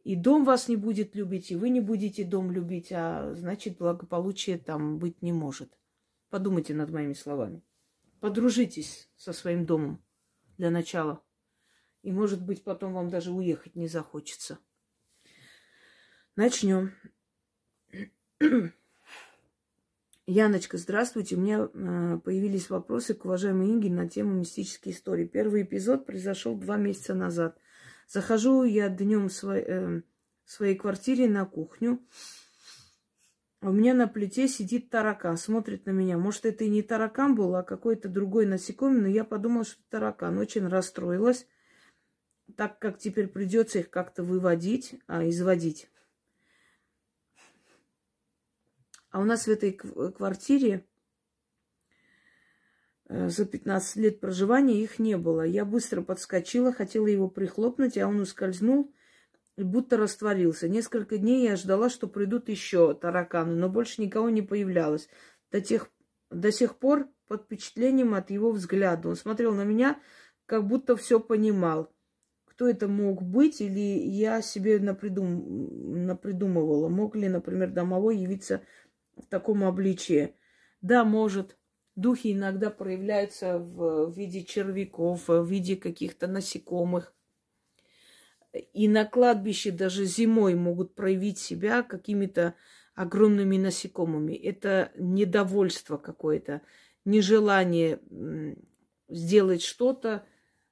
И 0.04 0.15
дом 0.15 0.45
вас 0.45 0.69
не 0.69 0.78
будет 0.78 1.15
любить, 1.15 1.52
и 1.52 1.56
вы 1.56 1.69
не 1.69 1.82
будете 1.82 2.24
дом 2.24 2.52
любить, 2.52 2.91
а 2.91 3.34
значит 3.36 3.78
благополучия 3.78 4.58
там 4.58 4.98
быть 4.98 5.22
не 5.22 5.34
может. 5.34 5.78
Подумайте 6.30 6.74
над 6.74 6.89
моими 6.91 7.13
словами. 7.13 7.62
Подружитесь 8.22 9.10
со 9.17 9.34
своим 9.34 9.65
домом 9.65 10.02
для 10.58 10.72
начала. 10.72 11.22
И, 12.02 12.12
может 12.12 12.41
быть, 12.41 12.63
потом 12.63 12.93
вам 12.93 13.10
даже 13.10 13.32
уехать 13.32 13.76
не 13.76 13.88
захочется. 13.88 14.58
Начнем. 16.36 16.93
Яночка, 20.29 20.77
здравствуйте. 20.77 21.35
У 21.35 21.39
меня 21.39 21.67
э, 21.73 22.19
появились 22.23 22.69
вопросы 22.69 23.15
к 23.15 23.25
уважаемой 23.25 23.71
Инге 23.71 23.89
на 23.89 24.07
тему 24.07 24.35
мистической 24.35 24.91
истории. 24.91 25.25
Первый 25.25 25.63
эпизод 25.63 26.05
произошел 26.05 26.55
два 26.55 26.77
месяца 26.77 27.15
назад. 27.15 27.57
Захожу 28.07 28.63
я 28.63 28.89
днем 28.89 29.29
в 29.29 29.33
свой, 29.33 29.63
э, 29.65 30.01
своей 30.45 30.75
квартире 30.75 31.27
на 31.27 31.45
кухню. 31.45 31.99
У 33.61 33.71
меня 33.71 33.95
на 33.95 34.07
плите 34.07 34.47
сидит 34.47 34.91
таракан, 34.91 35.35
смотрит 35.35 35.87
на 35.87 35.89
меня. 35.89 36.19
Может, 36.19 36.45
это 36.45 36.63
и 36.63 36.69
не 36.69 36.83
таракан 36.83 37.33
был, 37.33 37.55
а 37.55 37.63
какой-то 37.63 38.07
другой 38.07 38.45
насекомый, 38.45 39.01
но 39.01 39.07
я 39.07 39.23
подумала, 39.23 39.65
что 39.65 39.81
это 39.81 39.97
таракан. 39.97 40.37
Очень 40.37 40.67
расстроилась, 40.67 41.47
так 42.55 42.77
как 42.77 42.99
теперь 42.99 43.29
придется 43.29 43.79
их 43.79 43.89
как-то 43.89 44.21
выводить, 44.21 44.93
а 45.07 45.27
изводить. 45.27 45.89
А 49.12 49.19
у 49.19 49.24
нас 49.24 49.45
в 49.45 49.50
этой 49.50 49.74
квартире 49.74 50.86
э, 53.08 53.30
за 53.30 53.45
15 53.45 53.95
лет 53.98 54.19
проживания 54.19 54.82
их 54.82 55.00
не 55.00 55.17
было. 55.17 55.41
Я 55.41 55.65
быстро 55.65 56.02
подскочила, 56.02 56.72
хотела 56.72 57.08
его 57.08 57.28
прихлопнуть, 57.28 57.98
а 57.98 58.08
он 58.08 58.19
ускользнул 58.19 58.93
и 59.60 59.63
будто 59.63 59.98
растворился. 59.98 60.69
Несколько 60.69 61.17
дней 61.17 61.43
я 61.43 61.58
ждала, 61.58 61.89
что 61.89 62.08
придут 62.08 62.48
еще 62.48 62.93
тараканы, 62.93 63.56
но 63.56 63.67
больше 63.67 64.02
никого 64.02 64.30
не 64.30 64.41
появлялось. 64.41 65.10
До, 65.52 65.60
тех, 65.60 65.91
до 66.30 66.52
сих 66.52 66.78
пор 66.78 67.10
под 67.28 67.43
впечатлением 67.43 68.13
от 68.13 68.30
его 68.30 68.52
взгляда. 68.52 69.10
Он 69.10 69.15
смотрел 69.15 69.54
на 69.54 69.63
меня, 69.63 70.00
как 70.45 70.65
будто 70.65 70.95
все 70.95 71.19
понимал. 71.19 71.91
Кто 72.45 72.69
это 72.69 72.88
мог 72.88 73.22
быть, 73.22 73.60
или 73.60 73.80
я 73.80 74.41
себе 74.41 74.80
напридум... 74.80 76.06
напридумывала. 76.06 76.88
Мог 76.88 77.15
ли, 77.15 77.28
например, 77.28 77.72
домовой 77.72 78.17
явиться 78.17 78.62
в 79.21 79.25
таком 79.27 79.63
обличии. 79.63 80.36
Да, 80.82 81.03
может. 81.03 81.58
Духи 81.95 82.32
иногда 82.32 82.69
проявляются 82.69 83.60
в 83.60 84.12
виде 84.12 84.43
червяков, 84.43 85.27
в 85.27 85.43
виде 85.45 85.75
каких-то 85.75 86.27
насекомых. 86.27 87.13
И 88.73 88.88
на 88.88 89.05
кладбище 89.05 89.71
даже 89.71 90.05
зимой 90.05 90.55
могут 90.55 90.95
проявить 90.95 91.38
себя 91.38 91.84
какими-то 91.84 92.55
огромными 92.95 93.58
насекомыми. 93.58 94.34
Это 94.34 94.91
недовольство 94.97 95.97
какое-то, 95.97 96.62
нежелание 97.05 97.99
сделать 99.08 99.62
что-то, 99.62 100.25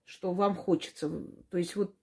что 0.05 0.33
вам 0.33 0.55
хочется. 0.55 1.12
То 1.49 1.57
есть 1.57 1.75
вот 1.75 1.95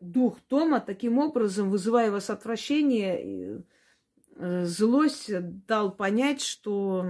дух 0.00 0.38
дома 0.48 0.80
таким 0.80 1.18
образом, 1.18 1.70
вызывая 1.70 2.10
вас 2.10 2.30
отвращение, 2.30 3.62
злость, 4.64 5.30
дал 5.66 5.94
понять, 5.94 6.40
что 6.40 7.06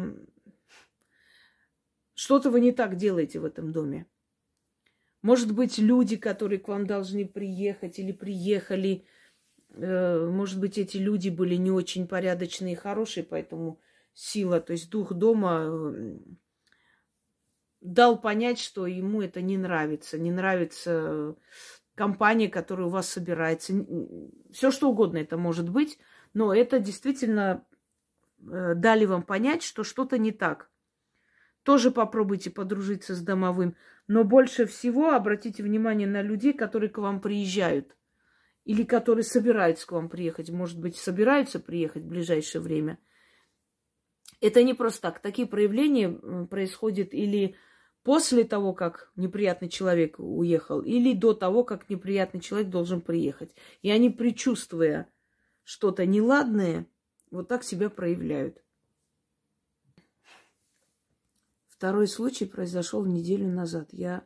что-то 2.15 2.51
вы 2.51 2.61
не 2.61 2.73
так 2.73 2.97
делаете 2.97 3.41
в 3.41 3.45
этом 3.45 3.73
доме. 3.73 4.07
Может 5.23 5.55
быть, 5.55 5.79
люди, 5.79 6.17
которые 6.17 6.59
к 6.59 6.69
вам 6.69 6.87
должны 6.87 7.27
приехать 7.27 7.99
или 7.99 8.13
приехали, 8.13 9.05
э, 9.71 10.29
может 10.31 10.59
быть, 10.59 10.79
эти 10.79 10.97
люди 10.97 11.29
были 11.29 11.57
не 11.57 11.71
очень 11.71 12.09
порядочные 12.09 12.73
и 12.73 12.77
хорошие, 12.77 13.25
поэтому 13.25 13.81
сила, 14.15 14.61
то 14.61 14.73
есть 14.73 14.91
дух 14.91 15.13
дома 15.13 15.67
э, 15.67 16.19
дал 17.81 18.21
понять, 18.21 18.59
что 18.59 18.87
ему 18.87 19.23
это 19.23 19.43
не 19.43 19.57
нравится, 19.59 20.19
не 20.19 20.31
нравится 20.31 21.37
компания, 21.95 22.49
которая 22.49 22.87
у 22.87 22.91
вас 22.91 23.09
собирается. 23.09 23.75
Все 24.51 24.71
что 24.71 24.91
угодно 24.91 25.19
это 25.19 25.37
может 25.37 25.69
быть, 25.69 25.99
но 26.33 26.55
это 26.55 26.79
действительно 26.79 27.65
э, 28.39 28.75
дали 28.75 29.05
вам 29.05 29.23
понять, 29.23 29.63
что 29.63 29.85
что-то 29.85 30.19
не 30.19 30.33
так. 30.33 30.71
Тоже 31.63 31.91
попробуйте 31.91 32.51
подружиться 32.51 33.15
с 33.15 33.21
домовым. 33.21 33.77
Но 34.07 34.25
больше 34.25 34.67
всего 34.67 35.11
обратите 35.11 35.63
внимание 35.63 36.09
на 36.09 36.23
людей, 36.23 36.53
которые 36.53 36.91
к 36.91 36.99
вам 36.99 37.21
приезжают. 37.21 37.97
Или 38.65 38.85
которые 38.85 39.25
собираются 39.25 39.87
к 39.87 39.93
вам 39.93 40.09
приехать. 40.09 40.51
Может 40.51 40.79
быть, 40.79 40.97
собираются 40.97 41.61
приехать 41.61 42.03
в 42.03 42.09
ближайшее 42.09 42.63
время. 42.63 42.99
Это 44.41 44.63
не 44.63 44.75
просто 44.75 45.03
так. 45.03 45.21
Такие 45.21 45.47
проявления 45.47 46.11
происходят 46.47 47.13
или 47.13 47.57
после 48.03 48.45
того, 48.45 48.73
как 48.73 49.11
неприятный 49.17 49.69
человек 49.69 50.17
уехал, 50.19 50.81
или 50.81 51.13
до 51.13 51.35
того, 51.35 51.65
как 51.65 51.91
неприятный 51.91 52.41
человек 52.41 52.71
должен 52.71 53.03
приехать. 53.03 53.55
И 53.83 53.91
они, 53.91 54.09
предчувствуя 54.09 55.11
что-то 55.65 56.07
неладное, 56.07 56.87
вот 57.31 57.49
так 57.49 57.65
себя 57.65 57.91
проявляют. 57.91 58.63
Второй 61.69 62.09
случай 62.09 62.45
произошел 62.45 63.07
неделю 63.07 63.49
назад. 63.49 63.89
Я 63.93 64.25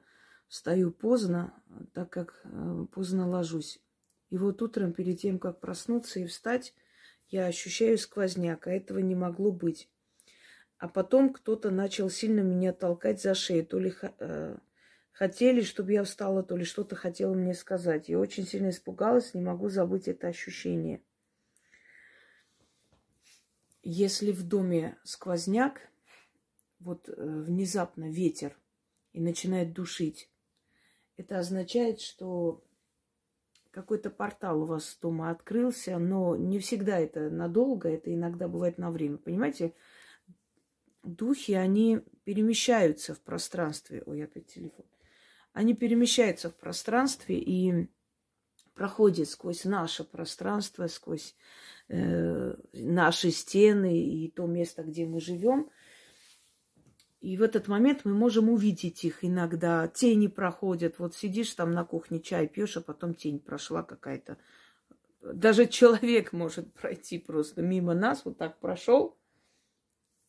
встаю 0.49 0.91
поздно, 0.91 1.55
так 1.93 2.11
как 2.11 2.41
э, 2.45 2.87
поздно 2.93 3.29
ложусь. 3.29 3.81
И 4.31 4.37
вот 4.37 4.61
утром, 4.63 4.93
перед 4.93 5.21
тем, 5.21 5.39
как 5.39 5.61
проснуться 5.61 6.19
и 6.19 6.27
встать, 6.27 6.75
я 7.29 7.47
ощущаю 7.47 7.99
сквозняк, 7.99 8.67
а 8.67 8.73
этого 8.73 8.99
не 8.99 9.15
могло 9.15 9.53
быть. 9.53 9.89
А 10.79 10.89
потом 10.89 11.33
кто-то 11.33 11.71
начал 11.71 12.11
сильно 12.11 12.41
меня 12.41 12.73
толкать 12.73 13.23
за 13.23 13.35
шею. 13.35 13.65
То 13.65 13.79
ли 13.79 13.95
э, 14.19 14.57
хотели, 15.13 15.63
чтобы 15.63 15.93
я 15.93 16.05
встала, 16.05 16.43
то 16.43 16.57
ли 16.57 16.65
что-то 16.65 16.97
хотела 16.97 17.35
мне 17.35 17.55
сказать. 17.55 18.09
Я 18.09 18.19
очень 18.19 18.47
сильно 18.47 18.71
испугалась, 18.71 19.35
не 19.35 19.41
могу 19.41 19.69
забыть 19.69 20.09
это 20.09 20.27
ощущение. 20.27 21.03
Если 23.87 24.33
в 24.33 24.43
доме 24.49 24.97
сквозняк, 25.05 25.83
вот 26.81 27.07
э, 27.11 27.13
внезапно 27.17 28.11
ветер 28.11 28.59
и 29.13 29.21
начинает 29.21 29.75
душить, 29.75 30.31
это 31.19 31.39
означает, 31.39 32.01
что 32.01 32.65
какой-то 33.71 34.09
портал 34.09 34.63
у 34.63 34.65
вас 34.65 34.97
дома 35.03 35.31
открылся, 35.31 35.99
но 35.99 36.35
не 36.35 36.61
всегда 36.61 36.99
это 36.99 37.29
надолго, 37.29 37.91
это 37.91 38.13
иногда 38.15 38.49
бывает 38.49 38.79
на 38.79 38.91
время. 38.91 39.19
Понимаете, 39.19 39.75
духи, 41.03 41.53
они 41.53 42.01
перемещаются 42.25 43.15
в 43.15 43.21
пространстве. 43.21 44.03
Ой, 44.07 44.25
опять 44.25 44.47
телефон. 44.47 44.87
Они 45.53 45.75
перемещаются 45.75 46.49
в 46.49 46.57
пространстве 46.57 47.39
и 47.39 47.91
проходят 48.75 49.29
сквозь 49.29 49.65
наше 49.65 50.05
пространство, 50.05 50.87
сквозь 50.87 51.35
э, 51.89 52.55
наши 52.73 53.31
стены 53.31 53.99
и 53.99 54.31
то 54.31 54.47
место, 54.47 54.83
где 54.83 55.07
мы 55.07 55.21
живем– 55.21 55.71
и 57.25 57.39
в 57.39 57.43
этот 57.43 57.69
момент 57.69 58.03
мы 58.05 58.13
можем 58.13 58.51
увидеть 58.51 59.03
их 59.03 59.25
иногда. 59.25 59.89
Тени 59.89 60.27
проходят. 60.27 60.99
Вот 60.99 61.17
сидишь 61.17 61.55
там 61.55 61.73
на 61.73 61.83
кухне, 61.83 62.21
чай 62.21 62.47
пьешь, 62.47 62.77
а 62.77 62.83
потом 62.83 63.15
тень 63.15 63.41
прошла 63.41 63.83
какая-то. 63.83 64.37
Даже 65.23 65.67
человек 65.67 66.35
может 66.35 66.75
пройти 66.75 67.19
просто 67.19 67.63
мимо 67.63 67.95
нас, 67.95 68.27
вот 68.27 68.37
так 68.37 68.61
прошел 68.61 69.19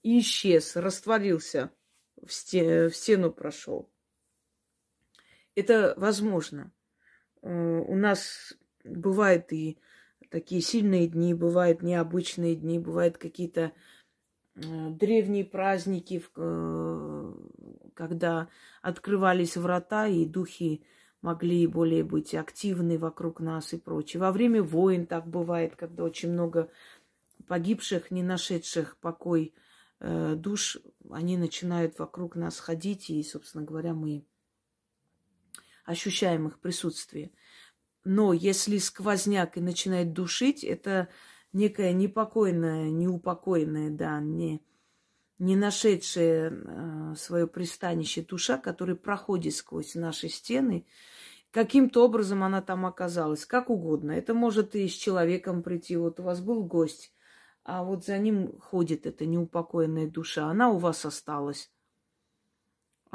и 0.04 0.20
исчез, 0.20 0.78
растворился, 0.78 1.70
в, 2.16 2.32
стену, 2.32 2.90
в 2.90 2.96
стену 2.96 3.30
прошел. 3.30 3.92
Это 5.54 5.96
возможно. 5.98 6.72
Э, 7.46 7.80
у 7.88 7.96
нас 7.96 8.54
бывают 8.84 9.54
и 9.54 9.78
такие 10.30 10.62
сильные 10.62 11.08
дни, 11.08 11.34
бывают 11.34 11.82
необычные 11.82 12.56
дни, 12.56 12.80
бывают 12.80 13.18
какие-то 13.18 13.72
Э, 14.56 14.90
древние 14.90 15.44
праздники, 15.44 16.24
э, 16.36 17.34
когда 17.94 18.48
открывались 18.82 19.58
врата, 19.58 20.08
и 20.08 20.26
духи 20.26 20.86
могли 21.22 21.68
более 21.68 22.04
быть 22.04 22.34
активны 22.36 22.98
вокруг 22.98 23.40
нас 23.42 23.74
и 23.74 23.78
прочее. 23.78 24.22
Во 24.22 24.32
время 24.32 24.64
войн 24.64 25.08
так 25.08 25.28
бывает, 25.28 25.76
когда 25.76 26.04
очень 26.04 26.32
много 26.32 26.70
погибших, 27.48 28.12
не 28.12 28.24
нашедших 28.24 28.98
покой 28.98 29.54
душ, 30.00 30.78
они 31.10 31.38
начинают 31.38 31.98
вокруг 32.00 32.36
нас 32.36 32.60
ходить, 32.60 33.10
и, 33.10 33.24
собственно 33.24 33.64
говоря, 33.64 33.94
мы 33.94 34.26
ощущаем 35.86 36.48
их 36.48 36.60
присутствие. 36.60 37.32
Но 38.04 38.34
если 38.34 38.78
сквозняк 38.78 39.58
и 39.58 39.62
начинает 39.62 40.14
душить, 40.14 40.64
это 40.64 41.08
некая 41.54 41.94
непокойная, 41.94 42.90
неупокоенная, 42.90 43.90
да, 43.90 44.20
не, 44.20 44.62
не 45.40 45.56
нашедшая 45.56 46.52
э, 46.52 47.16
свое 47.16 47.48
пристанище 47.48 48.22
душа, 48.22 48.58
которая 48.58 48.96
проходит 48.96 49.56
сквозь 49.56 49.96
наши 49.96 50.30
стены, 50.30 50.86
каким-то 51.52 52.04
образом 52.04 52.44
она 52.44 52.62
там 52.62 52.86
оказалась, 52.86 53.46
как 53.46 53.70
угодно. 53.70 54.12
Это 54.12 54.34
может 54.34 54.76
и 54.76 54.88
с 54.88 54.94
человеком 54.94 55.64
прийти. 55.64 55.96
Вот 55.96 56.20
у 56.20 56.24
вас 56.24 56.42
был 56.42 56.64
гость, 56.64 57.14
а 57.64 57.84
вот 57.84 58.06
за 58.06 58.18
ним 58.18 58.60
ходит 58.60 59.06
эта 59.06 59.26
неупокоенная 59.26 60.08
душа. 60.08 60.48
Она 60.48 60.70
у 60.70 60.78
вас 60.78 61.06
осталась. 61.06 61.72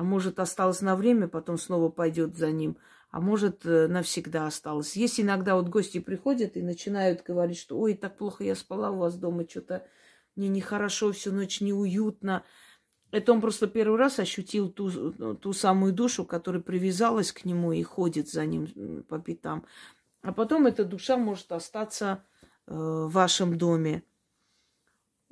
А 0.00 0.02
может, 0.02 0.40
осталась 0.40 0.80
на 0.80 0.96
время, 0.96 1.28
потом 1.28 1.58
снова 1.58 1.90
пойдет 1.90 2.34
за 2.34 2.50
ним 2.50 2.78
а 3.10 3.20
может, 3.20 3.66
э, 3.66 3.86
навсегда 3.88 4.46
осталось. 4.46 4.96
Есть 4.96 5.20
иногда 5.20 5.56
вот 5.56 5.68
гости 5.68 5.98
приходят 5.98 6.56
и 6.56 6.62
начинают 6.62 7.22
говорить, 7.22 7.58
что 7.58 7.78
ой, 7.78 7.94
так 7.94 8.16
плохо 8.16 8.44
я 8.44 8.54
спала 8.54 8.90
у 8.90 8.98
вас 8.98 9.16
дома, 9.16 9.46
что-то 9.46 9.86
мне 10.36 10.48
нехорошо, 10.48 11.12
всю 11.12 11.32
ночь 11.32 11.60
неуютно. 11.60 12.44
Это 13.10 13.32
он 13.32 13.42
просто 13.42 13.66
первый 13.66 13.98
раз 13.98 14.20
ощутил 14.20 14.70
ту, 14.70 15.12
ту 15.34 15.52
самую 15.52 15.92
душу, 15.92 16.24
которая 16.24 16.62
привязалась 16.62 17.32
к 17.32 17.44
нему 17.44 17.72
и 17.72 17.82
ходит 17.82 18.30
за 18.30 18.46
ним 18.46 19.02
по 19.02 19.18
пятам. 19.18 19.66
А 20.22 20.32
потом 20.32 20.66
эта 20.66 20.84
душа 20.84 21.18
может 21.18 21.50
остаться 21.52 22.24
э, 22.66 22.72
в 22.72 23.10
вашем 23.10 23.58
доме. 23.58 24.04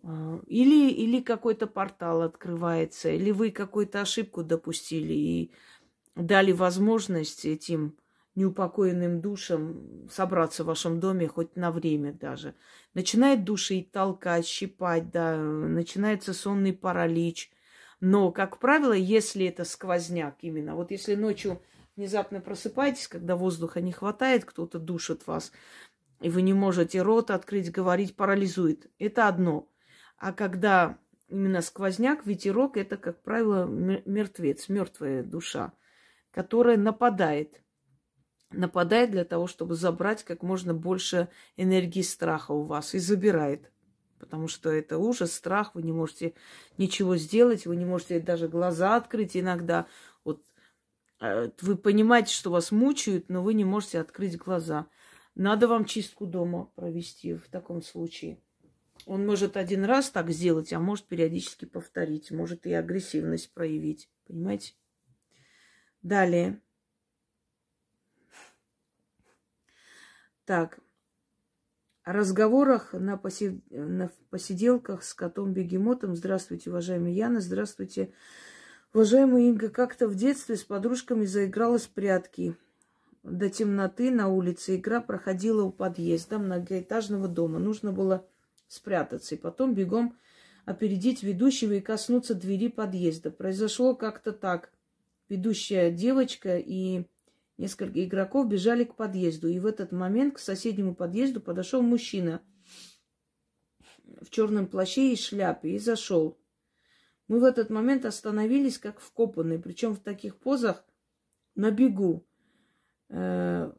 Э, 0.02 0.40
или, 0.46 0.90
или 0.90 1.20
какой-то 1.20 1.66
портал 1.66 2.22
открывается, 2.22 3.10
или 3.10 3.30
вы 3.30 3.50
какую-то 3.50 4.00
ошибку 4.00 4.42
допустили, 4.42 5.12
и 5.12 5.52
дали 6.14 6.52
возможность 6.52 7.44
этим 7.44 7.96
неупокоенным 8.34 9.20
душам 9.20 10.08
собраться 10.10 10.62
в 10.62 10.68
вашем 10.68 11.00
доме 11.00 11.26
хоть 11.26 11.56
на 11.56 11.72
время 11.72 12.12
даже. 12.12 12.54
Начинает 12.94 13.44
душить, 13.44 13.90
толкать, 13.90 14.46
щипать, 14.46 15.10
да, 15.10 15.36
начинается 15.36 16.32
сонный 16.32 16.72
паралич. 16.72 17.50
Но, 18.00 18.30
как 18.30 18.60
правило, 18.60 18.92
если 18.92 19.46
это 19.46 19.64
сквозняк 19.64 20.36
именно, 20.42 20.76
вот 20.76 20.92
если 20.92 21.16
ночью 21.16 21.60
внезапно 21.96 22.40
просыпаетесь, 22.40 23.08
когда 23.08 23.34
воздуха 23.34 23.80
не 23.80 23.90
хватает, 23.90 24.44
кто-то 24.44 24.78
душит 24.78 25.26
вас, 25.26 25.50
и 26.20 26.30
вы 26.30 26.42
не 26.42 26.52
можете 26.52 27.02
рот 27.02 27.32
открыть, 27.32 27.72
говорить, 27.72 28.14
парализует. 28.14 28.88
Это 29.00 29.26
одно. 29.26 29.68
А 30.18 30.32
когда 30.32 30.98
именно 31.28 31.62
сквозняк, 31.62 32.26
ветерок, 32.26 32.76
это, 32.76 32.96
как 32.96 33.22
правило, 33.22 33.66
мертвец, 33.66 34.68
мертвая 34.68 35.22
душа 35.22 35.72
которая 36.38 36.76
нападает. 36.76 37.62
Нападает 38.50 39.10
для 39.10 39.24
того, 39.24 39.46
чтобы 39.46 39.74
забрать 39.74 40.22
как 40.24 40.42
можно 40.42 40.72
больше 40.72 41.28
энергии 41.56 42.02
страха 42.02 42.52
у 42.52 42.62
вас 42.62 42.94
и 42.94 42.98
забирает. 42.98 43.72
Потому 44.18 44.48
что 44.48 44.70
это 44.70 44.98
ужас, 44.98 45.32
страх, 45.32 45.74
вы 45.74 45.82
не 45.82 45.92
можете 45.92 46.34
ничего 46.76 47.16
сделать, 47.16 47.66
вы 47.66 47.76
не 47.76 47.84
можете 47.84 48.20
даже 48.20 48.48
глаза 48.48 48.96
открыть 48.96 49.36
иногда. 49.36 49.86
Вот 50.24 50.42
э, 51.20 51.50
вы 51.60 51.76
понимаете, 51.76 52.32
что 52.32 52.50
вас 52.50 52.72
мучают, 52.72 53.28
но 53.28 53.42
вы 53.42 53.54
не 53.54 53.64
можете 53.64 54.00
открыть 54.00 54.38
глаза. 54.38 54.86
Надо 55.34 55.68
вам 55.68 55.84
чистку 55.84 56.26
дома 56.26 56.70
провести 56.74 57.34
в 57.34 57.48
таком 57.48 57.82
случае. 57.82 58.40
Он 59.08 59.24
может 59.24 59.56
один 59.56 59.86
раз 59.86 60.10
так 60.10 60.28
сделать, 60.28 60.70
а 60.74 60.80
может 60.80 61.06
периодически 61.06 61.64
повторить, 61.64 62.30
может 62.30 62.66
и 62.66 62.74
агрессивность 62.74 63.54
проявить. 63.54 64.10
Понимаете? 64.26 64.74
Далее. 66.02 66.60
Так. 70.44 70.78
О 72.02 72.12
разговорах 72.12 72.92
на, 72.92 73.16
посид... 73.16 73.62
на 73.70 74.10
посиделках 74.28 75.02
с 75.02 75.14
котом-бегемотом. 75.14 76.14
Здравствуйте, 76.14 76.68
уважаемая 76.68 77.12
Яна. 77.12 77.40
Здравствуйте, 77.40 78.12
уважаемая 78.92 79.44
Инга. 79.44 79.70
Как-то 79.70 80.06
в 80.06 80.16
детстве 80.16 80.54
с 80.54 80.64
подружками 80.64 81.24
заигралась 81.24 81.86
в 81.86 81.92
прятки. 81.92 82.56
До 83.22 83.48
темноты 83.48 84.10
на 84.10 84.28
улице 84.28 84.76
игра 84.76 85.00
проходила 85.00 85.62
у 85.62 85.72
подъезда 85.72 86.38
многоэтажного 86.38 87.26
дома. 87.26 87.58
Нужно 87.58 87.90
было 87.90 88.28
спрятаться 88.68 89.34
и 89.34 89.38
потом 89.38 89.74
бегом 89.74 90.16
опередить 90.64 91.22
ведущего 91.22 91.72
и 91.72 91.80
коснуться 91.80 92.34
двери 92.34 92.68
подъезда. 92.68 93.30
Произошло 93.30 93.94
как-то 93.94 94.32
так. 94.32 94.72
Ведущая 95.28 95.90
девочка 95.90 96.58
и 96.58 97.04
несколько 97.56 98.04
игроков 98.04 98.48
бежали 98.48 98.84
к 98.84 98.94
подъезду. 98.94 99.48
И 99.48 99.58
в 99.58 99.66
этот 99.66 99.92
момент 99.92 100.34
к 100.34 100.38
соседнему 100.38 100.94
подъезду 100.94 101.40
подошел 101.40 101.82
мужчина 101.82 102.42
в 104.22 104.30
черном 104.30 104.66
плаще 104.66 105.12
и 105.12 105.16
шляпе 105.16 105.70
и 105.70 105.78
зашел. 105.78 106.38
Мы 107.28 107.40
в 107.40 107.44
этот 107.44 107.68
момент 107.68 108.04
остановились 108.04 108.78
как 108.78 109.00
вкопанные, 109.00 109.58
причем 109.58 109.94
в 109.94 110.00
таких 110.00 110.36
позах 110.36 110.84
на 111.54 111.70
бегу. 111.70 112.26
Э, 113.10 113.72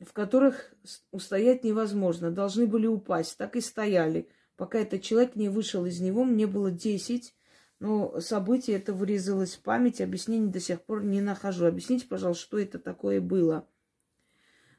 в 0.00 0.12
которых 0.12 0.74
устоять 1.10 1.64
невозможно, 1.64 2.30
должны 2.30 2.66
были 2.66 2.86
упасть. 2.86 3.36
Так 3.36 3.56
и 3.56 3.60
стояли. 3.60 4.28
Пока 4.56 4.78
этот 4.78 5.02
человек 5.02 5.36
не 5.36 5.48
вышел 5.48 5.84
из 5.86 6.00
него, 6.00 6.24
мне 6.24 6.46
было 6.46 6.70
10, 6.70 7.34
но 7.80 8.20
событие 8.20 8.76
это 8.76 8.92
вырезалось 8.92 9.54
в 9.54 9.62
память, 9.62 10.00
объяснений 10.00 10.50
до 10.50 10.60
сих 10.60 10.82
пор 10.82 11.04
не 11.04 11.20
нахожу. 11.20 11.66
Объясните, 11.66 12.06
пожалуйста, 12.06 12.44
что 12.44 12.58
это 12.58 12.78
такое 12.78 13.20
было. 13.20 13.68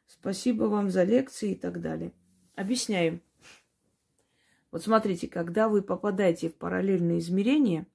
Спасибо 0.07 0.63
вам 0.65 0.89
за 0.89 1.03
лекции 1.03 1.51
и 1.51 1.55
так 1.55 1.81
далее. 1.81 2.13
Объясняем. 2.55 3.21
Вот 4.71 4.83
смотрите, 4.83 5.27
когда 5.27 5.69
вы 5.69 5.81
попадаете 5.81 6.49
в 6.49 6.55
параллельное 6.55 7.19
измерение, 7.19 7.87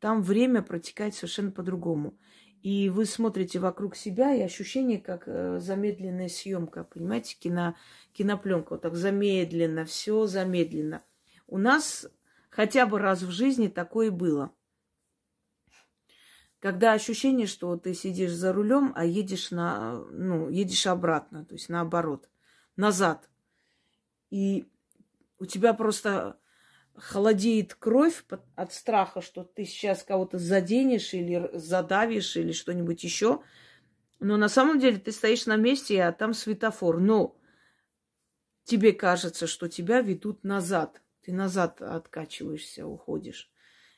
там 0.00 0.22
время 0.22 0.62
протекает 0.62 1.14
совершенно 1.14 1.50
по-другому. 1.50 2.14
И 2.62 2.90
вы 2.90 3.06
смотрите 3.06 3.58
вокруг 3.58 3.96
себя, 3.96 4.34
и 4.34 4.42
ощущение, 4.42 4.98
как 4.98 5.22
э, 5.26 5.60
замедленная 5.60 6.28
съемка, 6.28 6.84
понимаете, 6.84 7.36
кино, 7.38 7.74
кинопленка, 8.12 8.74
вот 8.74 8.82
так 8.82 8.96
замедленно, 8.96 9.86
все 9.86 10.26
замедленно. 10.26 11.02
У 11.46 11.56
нас 11.56 12.06
хотя 12.50 12.84
бы 12.84 12.98
раз 12.98 13.22
в 13.22 13.30
жизни 13.30 13.68
такое 13.68 14.10
было. 14.10 14.52
Когда 16.58 16.92
ощущение, 16.92 17.46
что 17.46 17.76
ты 17.76 17.94
сидишь 17.94 18.32
за 18.32 18.52
рулем, 18.52 18.92
а 18.94 19.06
едешь 19.06 19.50
на, 19.50 19.94
ну, 20.10 20.50
едешь 20.50 20.86
обратно, 20.86 21.46
то 21.46 21.54
есть 21.54 21.70
наоборот, 21.70 22.28
назад. 22.76 23.30
И 24.28 24.68
у 25.38 25.46
тебя 25.46 25.72
просто 25.72 26.38
холодеет 27.00 27.74
кровь 27.74 28.24
от 28.54 28.72
страха, 28.72 29.20
что 29.20 29.42
ты 29.44 29.64
сейчас 29.64 30.02
кого-то 30.02 30.38
заденешь 30.38 31.14
или 31.14 31.50
задавишь 31.52 32.36
или 32.36 32.52
что-нибудь 32.52 33.02
еще. 33.02 33.42
Но 34.18 34.36
на 34.36 34.48
самом 34.48 34.78
деле 34.78 34.98
ты 34.98 35.12
стоишь 35.12 35.46
на 35.46 35.56
месте, 35.56 36.02
а 36.02 36.12
там 36.12 36.34
светофор. 36.34 37.00
Но 37.00 37.36
тебе 38.64 38.92
кажется, 38.92 39.46
что 39.46 39.68
тебя 39.68 40.00
ведут 40.00 40.44
назад. 40.44 41.00
Ты 41.22 41.32
назад 41.32 41.82
откачиваешься, 41.82 42.86
уходишь. 42.86 43.50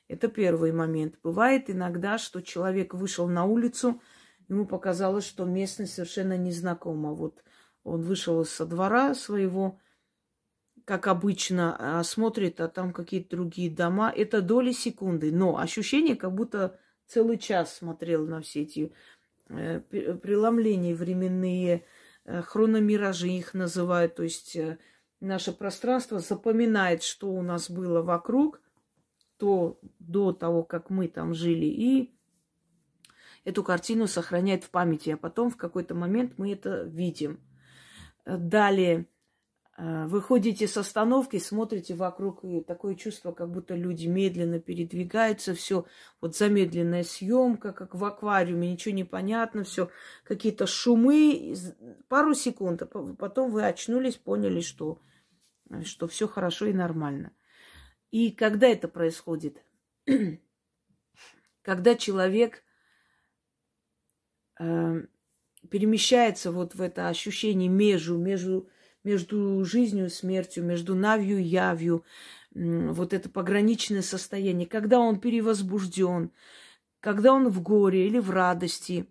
Это 0.08 0.28
первый 0.28 0.72
момент. 0.72 1.18
Бывает 1.22 1.70
иногда, 1.70 2.18
что 2.18 2.40
человек 2.40 2.94
вышел 2.94 3.28
на 3.28 3.44
улицу, 3.44 4.00
ему 4.48 4.66
показалось, 4.66 5.24
что 5.24 5.44
местность 5.44 5.94
совершенно 5.94 6.36
незнакома. 6.36 7.12
Вот 7.12 7.42
он 7.84 8.02
вышел 8.02 8.44
со 8.44 8.66
двора 8.66 9.14
своего, 9.14 9.80
как 10.84 11.06
обычно, 11.06 11.76
а, 11.78 12.02
смотрит, 12.04 12.60
а 12.60 12.68
там 12.68 12.92
какие-то 12.92 13.36
другие 13.36 13.70
дома. 13.70 14.12
Это 14.14 14.42
доли 14.42 14.72
секунды, 14.72 15.32
но 15.32 15.58
ощущение, 15.58 16.16
как 16.16 16.34
будто 16.34 16.78
целый 17.06 17.38
час 17.38 17.76
смотрел 17.76 18.26
на 18.26 18.40
все 18.40 18.62
эти 18.62 18.92
э, 19.48 19.80
преломления 19.80 20.94
временные, 20.94 21.84
э, 22.24 22.42
хрономиражи 22.42 23.28
их 23.28 23.54
называют. 23.54 24.16
То 24.16 24.22
есть 24.24 24.56
э, 24.56 24.78
наше 25.20 25.52
пространство 25.52 26.18
запоминает, 26.18 27.02
что 27.02 27.30
у 27.30 27.42
нас 27.42 27.70
было 27.70 28.02
вокруг, 28.02 28.60
то 29.38 29.78
до 29.98 30.32
того, 30.32 30.62
как 30.62 30.90
мы 30.90 31.08
там 31.08 31.34
жили, 31.34 31.66
и 31.66 32.14
эту 33.44 33.64
картину 33.64 34.06
сохраняет 34.06 34.64
в 34.64 34.70
памяти, 34.70 35.10
а 35.10 35.16
потом 35.16 35.50
в 35.50 35.56
какой-то 35.56 35.94
момент 35.94 36.34
мы 36.38 36.52
это 36.52 36.82
видим. 36.82 37.40
Далее 38.24 39.08
Э, 39.76 40.06
вы 40.06 40.20
ходите 40.20 40.68
с 40.68 40.76
остановки, 40.76 41.38
смотрите 41.38 41.94
вокруг, 41.94 42.44
и 42.44 42.60
такое 42.60 42.94
чувство, 42.94 43.32
как 43.32 43.50
будто 43.50 43.74
люди 43.74 44.06
медленно 44.06 44.60
передвигаются, 44.60 45.54
все 45.54 45.86
вот 46.20 46.36
замедленная 46.36 47.04
съемка, 47.04 47.72
как 47.72 47.94
в 47.94 48.04
аквариуме, 48.04 48.72
ничего 48.72 48.94
не 48.94 49.04
понятно, 49.04 49.64
все 49.64 49.90
какие-то 50.24 50.66
шумы, 50.66 51.54
пару 52.08 52.34
секунд, 52.34 52.82
а 52.82 52.86
потом 52.86 53.50
вы 53.50 53.64
очнулись, 53.66 54.16
поняли, 54.16 54.60
что, 54.60 55.00
что 55.84 56.06
все 56.06 56.28
хорошо 56.28 56.66
и 56.66 56.72
нормально. 56.72 57.32
И 58.10 58.30
когда 58.30 58.68
это 58.68 58.88
происходит? 58.88 59.64
когда 61.62 61.94
человек 61.94 62.62
э, 64.60 65.02
перемещается 65.70 66.52
вот 66.52 66.74
в 66.74 66.82
это 66.82 67.08
ощущение 67.08 67.68
между, 67.68 68.18
между 68.18 68.68
между 69.04 69.64
жизнью 69.64 70.06
и 70.06 70.10
смертью, 70.10 70.64
между 70.64 70.94
навью 70.94 71.38
и 71.38 71.42
явью, 71.42 72.04
вот 72.54 73.12
это 73.12 73.28
пограничное 73.28 74.02
состояние, 74.02 74.66
когда 74.66 75.00
он 75.00 75.18
перевозбужден, 75.18 76.30
когда 77.00 77.32
он 77.32 77.48
в 77.48 77.62
горе 77.62 78.06
или 78.06 78.18
в 78.18 78.30
радости, 78.30 79.06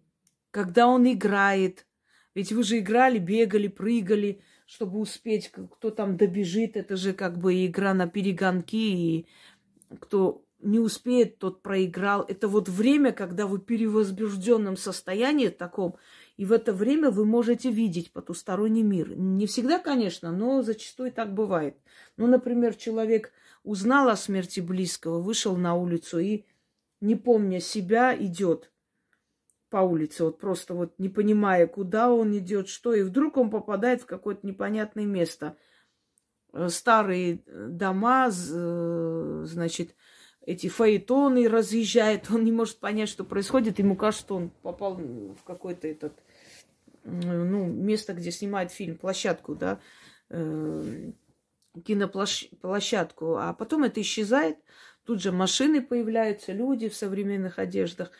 когда 0.51 0.87
он 0.87 1.11
играет. 1.11 1.85
Ведь 2.33 2.51
вы 2.51 2.63
же 2.63 2.79
играли, 2.79 3.17
бегали, 3.17 3.67
прыгали, 3.67 4.41
чтобы 4.65 4.99
успеть, 4.99 5.51
кто 5.51 5.89
там 5.89 6.15
добежит, 6.15 6.77
это 6.77 6.95
же 6.95 7.13
как 7.13 7.37
бы 7.37 7.65
игра 7.65 7.93
на 7.93 8.07
перегонки, 8.07 8.75
и 8.75 9.27
кто 9.99 10.45
не 10.61 10.79
успеет, 10.79 11.39
тот 11.39 11.61
проиграл. 11.61 12.23
Это 12.27 12.47
вот 12.47 12.69
время, 12.69 13.11
когда 13.11 13.47
вы 13.47 13.57
в 13.57 13.65
перевозбужденном 13.65 14.77
состоянии 14.77 15.49
таком, 15.49 15.97
и 16.41 16.45
в 16.45 16.51
это 16.53 16.73
время 16.73 17.11
вы 17.11 17.23
можете 17.23 17.69
видеть 17.69 18.11
потусторонний 18.11 18.81
мир. 18.81 19.15
Не 19.15 19.45
всегда, 19.45 19.77
конечно, 19.77 20.31
но 20.31 20.63
зачастую 20.63 21.11
так 21.11 21.35
бывает. 21.35 21.77
Ну, 22.17 22.25
например, 22.25 22.73
человек 22.73 23.31
узнал 23.61 24.09
о 24.09 24.15
смерти 24.15 24.59
близкого, 24.59 25.21
вышел 25.21 25.55
на 25.55 25.75
улицу 25.75 26.17
и, 26.17 26.45
не 26.99 27.15
помня 27.15 27.59
себя, 27.59 28.17
идет 28.17 28.71
по 29.69 29.77
улице, 29.77 30.23
вот 30.23 30.39
просто 30.39 30.73
вот 30.73 30.97
не 30.97 31.09
понимая, 31.09 31.67
куда 31.67 32.11
он 32.11 32.35
идет, 32.35 32.69
что, 32.69 32.95
и 32.95 33.03
вдруг 33.03 33.37
он 33.37 33.51
попадает 33.51 34.01
в 34.01 34.07
какое-то 34.07 34.47
непонятное 34.47 35.05
место. 35.05 35.57
Э, 36.53 36.69
старые 36.69 37.43
дома, 37.45 38.29
э, 38.31 39.43
значит, 39.45 39.95
эти 40.43 40.69
фаэтоны 40.69 41.47
разъезжает, 41.47 42.29
он 42.31 42.43
не 42.43 42.51
может 42.51 42.79
понять, 42.79 43.09
что 43.09 43.23
происходит, 43.23 43.77
ему 43.77 43.95
кажется, 43.95 44.25
что 44.25 44.35
он 44.37 44.49
попал 44.49 44.95
в 44.95 45.43
какой-то 45.45 45.87
этот 45.87 46.13
ну, 47.03 47.65
место, 47.65 48.13
где 48.13 48.31
снимают 48.31 48.71
фильм, 48.71 48.97
площадку, 48.97 49.55
да, 49.55 49.79
э, 50.29 51.11
киноплощадку, 51.85 53.37
а 53.37 53.53
потом 53.53 53.83
это 53.83 54.01
исчезает, 54.01 54.57
тут 55.05 55.21
же 55.21 55.31
машины 55.31 55.81
появляются, 55.81 56.51
люди 56.51 56.89
в 56.89 56.95
современных 56.95 57.59
одеждах. 57.59 58.11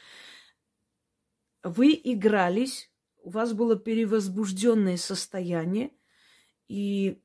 Вы 1.64 2.00
игрались, 2.04 2.92
у 3.24 3.30
вас 3.30 3.54
было 3.54 3.76
перевозбужденное 3.76 4.98
состояние, 4.98 5.92
и 6.68 7.22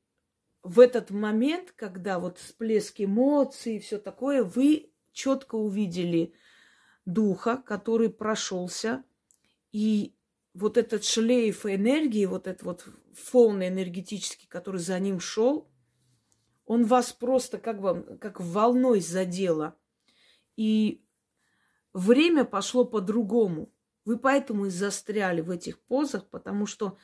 в 0.63 0.81
этот 0.81 1.11
момент, 1.11 1.73
когда 1.77 2.19
вот 2.19 2.39
всплеск 2.39 3.01
эмоций 3.01 3.77
и 3.77 3.79
все 3.79 3.99
такое, 3.99 4.43
вы 4.43 4.91
четко 5.13 5.55
увидели 5.55 6.35
духа, 7.05 7.57
который 7.57 8.11
прошелся, 8.11 9.05
и 9.71 10.16
вот 10.57 10.77
этот 10.77 11.05
шлейф 11.05 11.67
энергии, 11.67 12.25
вот 12.25 12.47
этот 12.47 12.63
вот 12.63 12.87
фон 13.15 13.63
энергетический, 13.63 14.49
который 14.49 14.81
за 14.81 14.99
ним 14.99 15.21
шел, 15.21 15.69
он 16.65 16.85
вас 16.85 17.13
просто 17.13 17.59
как 17.59 17.81
бы 17.81 18.19
как 18.21 18.41
волной 18.41 19.01
задело. 19.01 19.77
И 20.57 21.05
время 21.93 22.45
пошло 22.45 22.85
по-другому. 22.85 23.73
Вы 24.05 24.19
поэтому 24.19 24.67
и 24.67 24.71
застряли 24.71 25.41
в 25.41 25.51
этих 25.51 25.81
позах, 25.81 26.29
потому 26.31 26.67
что 26.67 26.97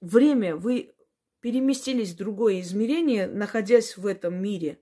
время, 0.00 0.56
вы 0.56 0.94
переместились 1.40 2.12
в 2.12 2.16
другое 2.16 2.60
измерение, 2.60 3.26
находясь 3.26 3.96
в 3.96 4.06
этом 4.06 4.40
мире. 4.40 4.80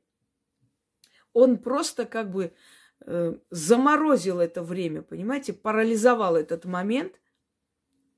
Он 1.32 1.58
просто 1.58 2.04
как 2.04 2.30
бы 2.30 2.52
э, 3.00 3.34
заморозил 3.50 4.40
это 4.40 4.62
время, 4.62 5.02
понимаете, 5.02 5.52
парализовал 5.52 6.36
этот 6.36 6.64
момент. 6.66 7.20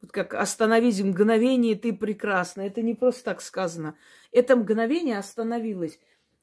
Вот 0.02 0.10
как 0.10 0.34
остановить 0.34 1.00
мгновение, 1.00 1.76
ты 1.76 1.92
прекрасна. 1.92 2.62
Это 2.62 2.82
не 2.82 2.94
просто 2.94 3.24
так 3.24 3.40
сказано. 3.40 3.96
Это 4.32 4.56
мгновение 4.56 5.18
остановилось. 5.18 5.98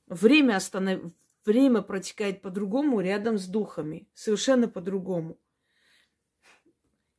Время, 0.08 0.56
останов... 0.56 1.12
Время 1.46 1.82
протекает 1.82 2.42
по-другому 2.42 3.02
рядом 3.02 3.38
с 3.38 3.48
духами. 3.48 4.08
Совершенно 4.14 4.68
по-другому. 4.68 5.40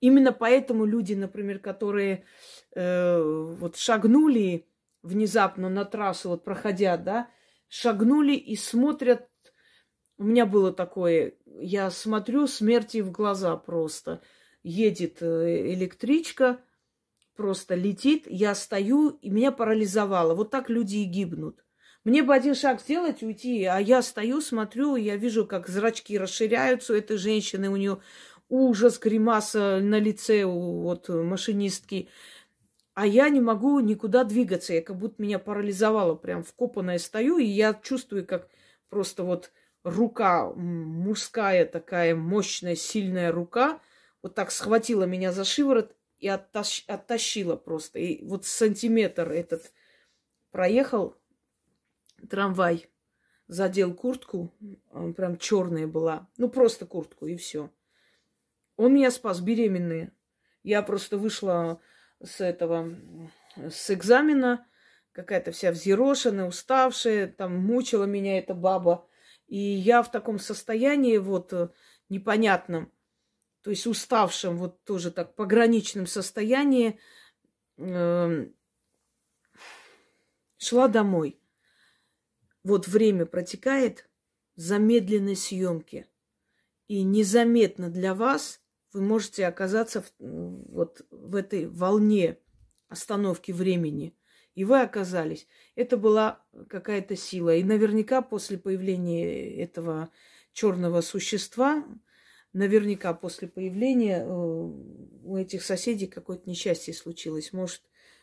Именно 0.00 0.32
поэтому 0.32 0.86
люди, 0.86 1.14
например, 1.14 1.58
которые 1.58 2.24
э, 2.74 3.22
вот 3.22 3.76
шагнули 3.76 4.66
внезапно 5.02 5.68
на 5.68 5.84
трассу, 5.84 6.30
вот 6.30 6.44
проходя, 6.44 6.96
да, 6.96 7.28
шагнули 7.68 8.32
и 8.32 8.56
смотрят. 8.56 9.28
У 10.16 10.24
меня 10.24 10.46
было 10.46 10.72
такое, 10.72 11.34
я 11.44 11.90
смотрю 11.90 12.46
смерти 12.46 13.00
в 13.00 13.10
глаза 13.10 13.56
просто. 13.56 14.22
Едет 14.62 15.22
э, 15.22 15.72
электричка, 15.72 16.60
просто 17.34 17.74
летит, 17.74 18.24
я 18.26 18.54
стою, 18.54 19.10
и 19.22 19.30
меня 19.30 19.52
парализовало. 19.52 20.34
Вот 20.34 20.50
так 20.50 20.68
люди 20.68 20.96
и 20.96 21.04
гибнут. 21.04 21.64
Мне 22.04 22.22
бы 22.22 22.34
один 22.34 22.54
шаг 22.54 22.80
сделать, 22.80 23.22
уйти, 23.22 23.64
а 23.64 23.78
я 23.78 24.02
стою, 24.02 24.40
смотрю, 24.40 24.96
я 24.96 25.16
вижу, 25.16 25.46
как 25.46 25.68
зрачки 25.68 26.18
расширяются 26.18 26.92
у 26.92 26.96
этой 26.96 27.18
женщины, 27.18 27.68
у 27.68 27.76
нее 27.76 28.00
ужас, 28.48 28.98
гримаса 28.98 29.80
на 29.82 29.98
лице 29.98 30.44
у 30.44 30.82
вот, 30.82 31.08
машинистки. 31.08 32.08
А 32.94 33.06
я 33.06 33.28
не 33.28 33.40
могу 33.40 33.80
никуда 33.80 34.24
двигаться. 34.24 34.74
Я 34.74 34.82
как 34.82 34.98
будто 34.98 35.22
меня 35.22 35.38
парализовало. 35.38 36.16
Прям 36.16 36.42
вкопанная 36.42 36.98
стою, 36.98 37.38
и 37.38 37.44
я 37.44 37.72
чувствую, 37.72 38.26
как 38.26 38.48
просто 38.90 39.22
вот 39.22 39.52
рука 39.84 40.50
мужская 40.54 41.64
такая 41.64 42.14
мощная, 42.14 42.74
сильная 42.74 43.32
рука 43.32 43.80
вот 44.22 44.34
так 44.34 44.50
схватила 44.50 45.04
меня 45.04 45.32
за 45.32 45.44
шиворот 45.44 45.96
и 46.18 46.28
оттащ, 46.28 46.84
оттащила 46.86 47.56
просто. 47.56 47.98
И 47.98 48.24
вот 48.24 48.46
сантиметр 48.46 49.30
этот 49.30 49.72
проехал 50.50 51.16
трамвай, 52.28 52.88
задел 53.46 53.94
куртку, 53.94 54.52
прям 55.16 55.38
черная 55.38 55.86
была. 55.86 56.28
Ну, 56.36 56.48
просто 56.48 56.86
куртку, 56.86 57.26
и 57.26 57.36
все. 57.36 57.70
Он 58.76 58.94
меня 58.94 59.10
спас, 59.10 59.40
беременные. 59.40 60.12
Я 60.62 60.82
просто 60.82 61.16
вышла 61.16 61.80
с 62.22 62.40
этого, 62.40 62.96
с 63.56 63.90
экзамена, 63.90 64.66
какая-то 65.12 65.52
вся 65.52 65.72
взъерошенная, 65.72 66.46
уставшая, 66.46 67.26
там 67.26 67.56
мучила 67.56 68.04
меня 68.04 68.38
эта 68.38 68.54
баба. 68.54 69.06
И 69.48 69.58
я 69.58 70.02
в 70.02 70.10
таком 70.10 70.38
состоянии 70.38 71.16
вот 71.16 71.52
э, 71.52 71.70
непонятном, 72.08 72.92
то 73.62 73.70
есть 73.70 73.86
уставшем, 73.86 74.56
вот 74.56 74.82
тоже 74.84 75.10
так 75.10 75.34
пограничном 75.34 76.06
состоянии, 76.06 76.98
э, 77.76 78.46
шла 80.56 80.88
домой. 80.88 81.40
Вот 82.62 82.88
время 82.88 83.26
протекает 83.26 84.08
замедленной 84.56 85.36
съемки. 85.36 86.06
И 86.88 87.02
незаметно 87.02 87.88
для 87.88 88.14
вас 88.14 88.60
вы 88.92 89.02
можете 89.02 89.46
оказаться 89.46 90.02
в, 90.02 90.12
вот 90.18 91.06
в 91.10 91.36
этой 91.36 91.66
волне 91.66 92.38
остановки 92.88 93.52
времени. 93.52 94.16
И 94.54 94.64
вы 94.64 94.80
оказались. 94.80 95.46
Это 95.76 95.96
была 95.96 96.44
какая-то 96.68 97.16
сила. 97.16 97.54
И 97.54 97.62
наверняка 97.62 98.20
после 98.20 98.58
появления 98.58 99.62
этого 99.62 100.10
черного 100.52 101.00
существа, 101.00 101.84
наверняка 102.52 103.14
после 103.14 103.48
появления 103.48 104.24
э, 104.24 104.28
у 104.28 105.36
этих 105.36 105.62
соседей 105.62 106.06
какое-то 106.06 106.48
несчастье 106.48 106.92
случилось. 106.94 107.52
Может, 107.52 107.82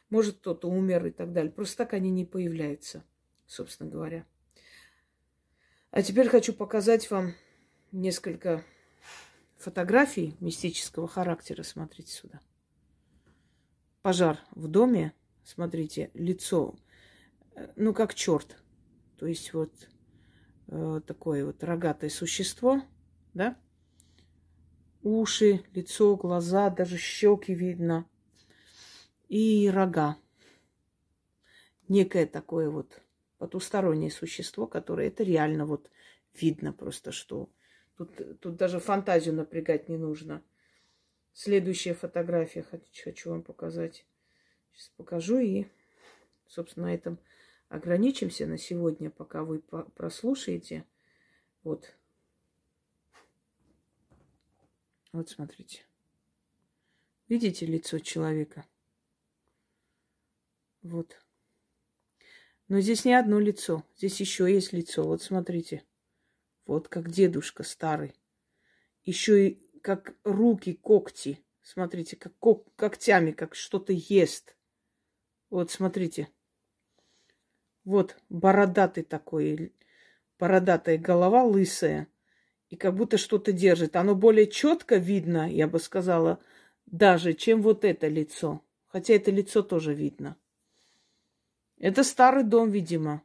может 0.09 0.38
кто-то 0.38 0.69
умер 0.69 1.07
и 1.07 1.11
так 1.11 1.34
далее. 1.34 1.51
Просто 1.51 1.78
так 1.78 1.93
они 1.93 2.11
не 2.11 2.25
появляются, 2.25 3.03
собственно 3.45 3.89
говоря. 3.89 4.25
А 5.91 6.01
теперь 6.01 6.28
хочу 6.28 6.53
показать 6.53 7.09
вам 7.09 7.34
несколько 7.91 8.63
фотографий 9.57 10.36
мистического 10.39 11.07
характера. 11.07 11.63
Смотрите 11.63 12.11
сюда. 12.11 12.39
Пожар 14.01 14.39
в 14.51 14.67
доме. 14.67 15.13
Смотрите, 15.43 16.11
лицо, 16.13 16.75
э, 17.55 17.71
ну, 17.78 17.93
как 17.93 18.13
черт. 18.13 18.57
То 19.17 19.25
есть 19.28 19.53
вот 19.53 19.71
э, 20.67 21.01
такое 21.07 21.45
вот 21.45 21.63
рогатое 21.63 22.09
существо, 22.09 22.82
да? 23.34 23.57
Уши, 25.04 25.64
лицо, 25.74 26.16
глаза, 26.16 26.70
даже 26.70 26.98
щеки 26.98 27.54
видно. 27.54 28.10
И 29.30 29.70
рога. 29.70 30.18
Некое 31.88 32.26
такое 32.26 32.70
вот 32.70 33.02
потустороннее 33.38 34.12
существо, 34.12 34.68
которое 34.68 35.08
это 35.08 35.24
реально 35.24 35.66
вот 35.66 35.89
видно 36.34 36.74
просто, 36.74 37.12
что 37.12 37.50
Тут, 37.98 38.39
тут 38.39 38.58
даже 38.58 38.80
фантазию 38.80 39.34
напрягать 39.34 39.89
не 39.89 39.98
нужно. 39.98 40.43
Следующая 41.34 41.95
фотография 41.95 42.64
хочу, 42.64 43.32
вам 43.32 43.41
показать. 43.41 44.06
Сейчас 44.72 44.89
покажу 44.98 45.39
и, 45.39 45.66
собственно, 46.48 46.88
на 46.88 46.93
этом 46.93 47.18
ограничимся 47.70 48.45
на 48.45 48.60
сегодня, 48.60 49.10
пока 49.10 49.43
вы 49.43 49.60
прослушаете. 49.95 50.86
Вот. 51.64 51.95
Вот 55.18 55.30
смотрите. 55.30 55.84
Видите 57.28 57.65
лицо 57.65 57.97
человека? 57.97 58.68
Вот. 60.84 61.20
Но 62.68 62.82
здесь 62.82 63.03
не 63.03 63.15
одно 63.15 63.39
лицо. 63.39 63.84
Здесь 63.97 64.20
еще 64.20 64.47
есть 64.47 64.74
лицо. 64.74 65.01
Вот 65.01 65.24
смотрите. 65.24 65.84
Вот 66.68 66.88
как 66.88 67.09
дедушка 67.09 67.63
старый. 67.63 68.13
Еще 69.05 69.47
и 69.47 69.80
как 69.82 70.15
руки, 70.24 70.74
когти. 70.76 71.43
Смотрите, 71.63 72.15
как 72.15 72.34
когтями, 72.76 73.32
как 73.32 73.55
что-то 73.55 73.93
ест. 73.93 74.55
Вот, 75.49 75.72
смотрите. 75.72 76.30
Вот 77.86 78.15
бородатый 78.30 79.01
такой, 79.01 79.74
бородатая 80.38 80.99
голова 80.99 81.43
лысая. 81.43 82.07
И 82.70 82.76
как 82.76 82.95
будто 82.95 83.18
что-то 83.18 83.51
держит. 83.51 83.95
Оно 83.95 84.15
более 84.15 84.47
четко 84.47 84.97
видно, 84.97 85.49
я 85.51 85.68
бы 85.68 85.80
сказала, 85.80 86.39
даже, 86.86 87.34
чем 87.34 87.61
вот 87.61 87.86
это 87.86 88.07
лицо. 88.07 88.61
Хотя 88.88 89.13
это 89.13 89.32
лицо 89.32 89.61
тоже 89.61 89.93
видно. 89.93 90.38
Это 91.78 92.03
старый 92.03 92.43
дом, 92.43 92.72
видимо. 92.72 93.22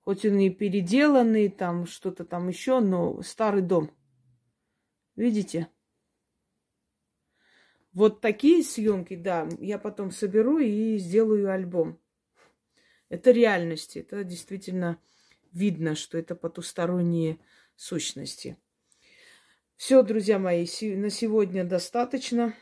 Хоть 0.00 0.24
он 0.24 0.38
и 0.38 0.50
переделанный, 0.50 1.48
там 1.48 1.86
что-то 1.86 2.24
там 2.24 2.48
еще, 2.48 2.80
но 2.80 3.22
старый 3.22 3.62
дом. 3.62 3.90
Видите? 5.14 5.68
Вот 7.92 8.20
такие 8.20 8.62
съемки, 8.62 9.16
да, 9.16 9.48
я 9.58 9.78
потом 9.78 10.12
соберу 10.12 10.58
и 10.58 10.96
сделаю 10.96 11.50
альбом. 11.50 11.98
Это 13.08 13.32
реальность, 13.32 13.96
это 13.96 14.22
действительно 14.22 14.98
видно, 15.52 15.96
что 15.96 16.16
это 16.16 16.36
потусторонние 16.36 17.38
сущности. 17.74 18.56
Все, 19.80 20.02
друзья 20.02 20.38
мои, 20.38 20.66
на 20.94 21.08
сегодня 21.08 21.64
достаточно. 21.64 22.54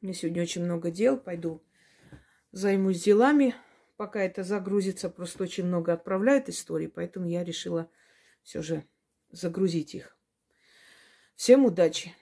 Меня 0.00 0.14
сегодня 0.14 0.40
очень 0.40 0.64
много 0.64 0.90
дел, 0.90 1.18
пойду 1.18 1.62
займусь 2.50 3.02
делами 3.02 3.54
пока 3.98 4.22
это 4.22 4.42
загрузится, 4.42 5.10
просто 5.10 5.42
очень 5.42 5.66
много 5.66 5.92
отправляют 5.92 6.48
истории, 6.48 6.86
поэтому 6.86 7.26
я 7.28 7.44
решила 7.44 7.90
все 8.42 8.62
же 8.62 8.88
загрузить 9.30 9.94
их. 9.94 10.16
Всем 11.34 11.66
удачи! 11.66 12.14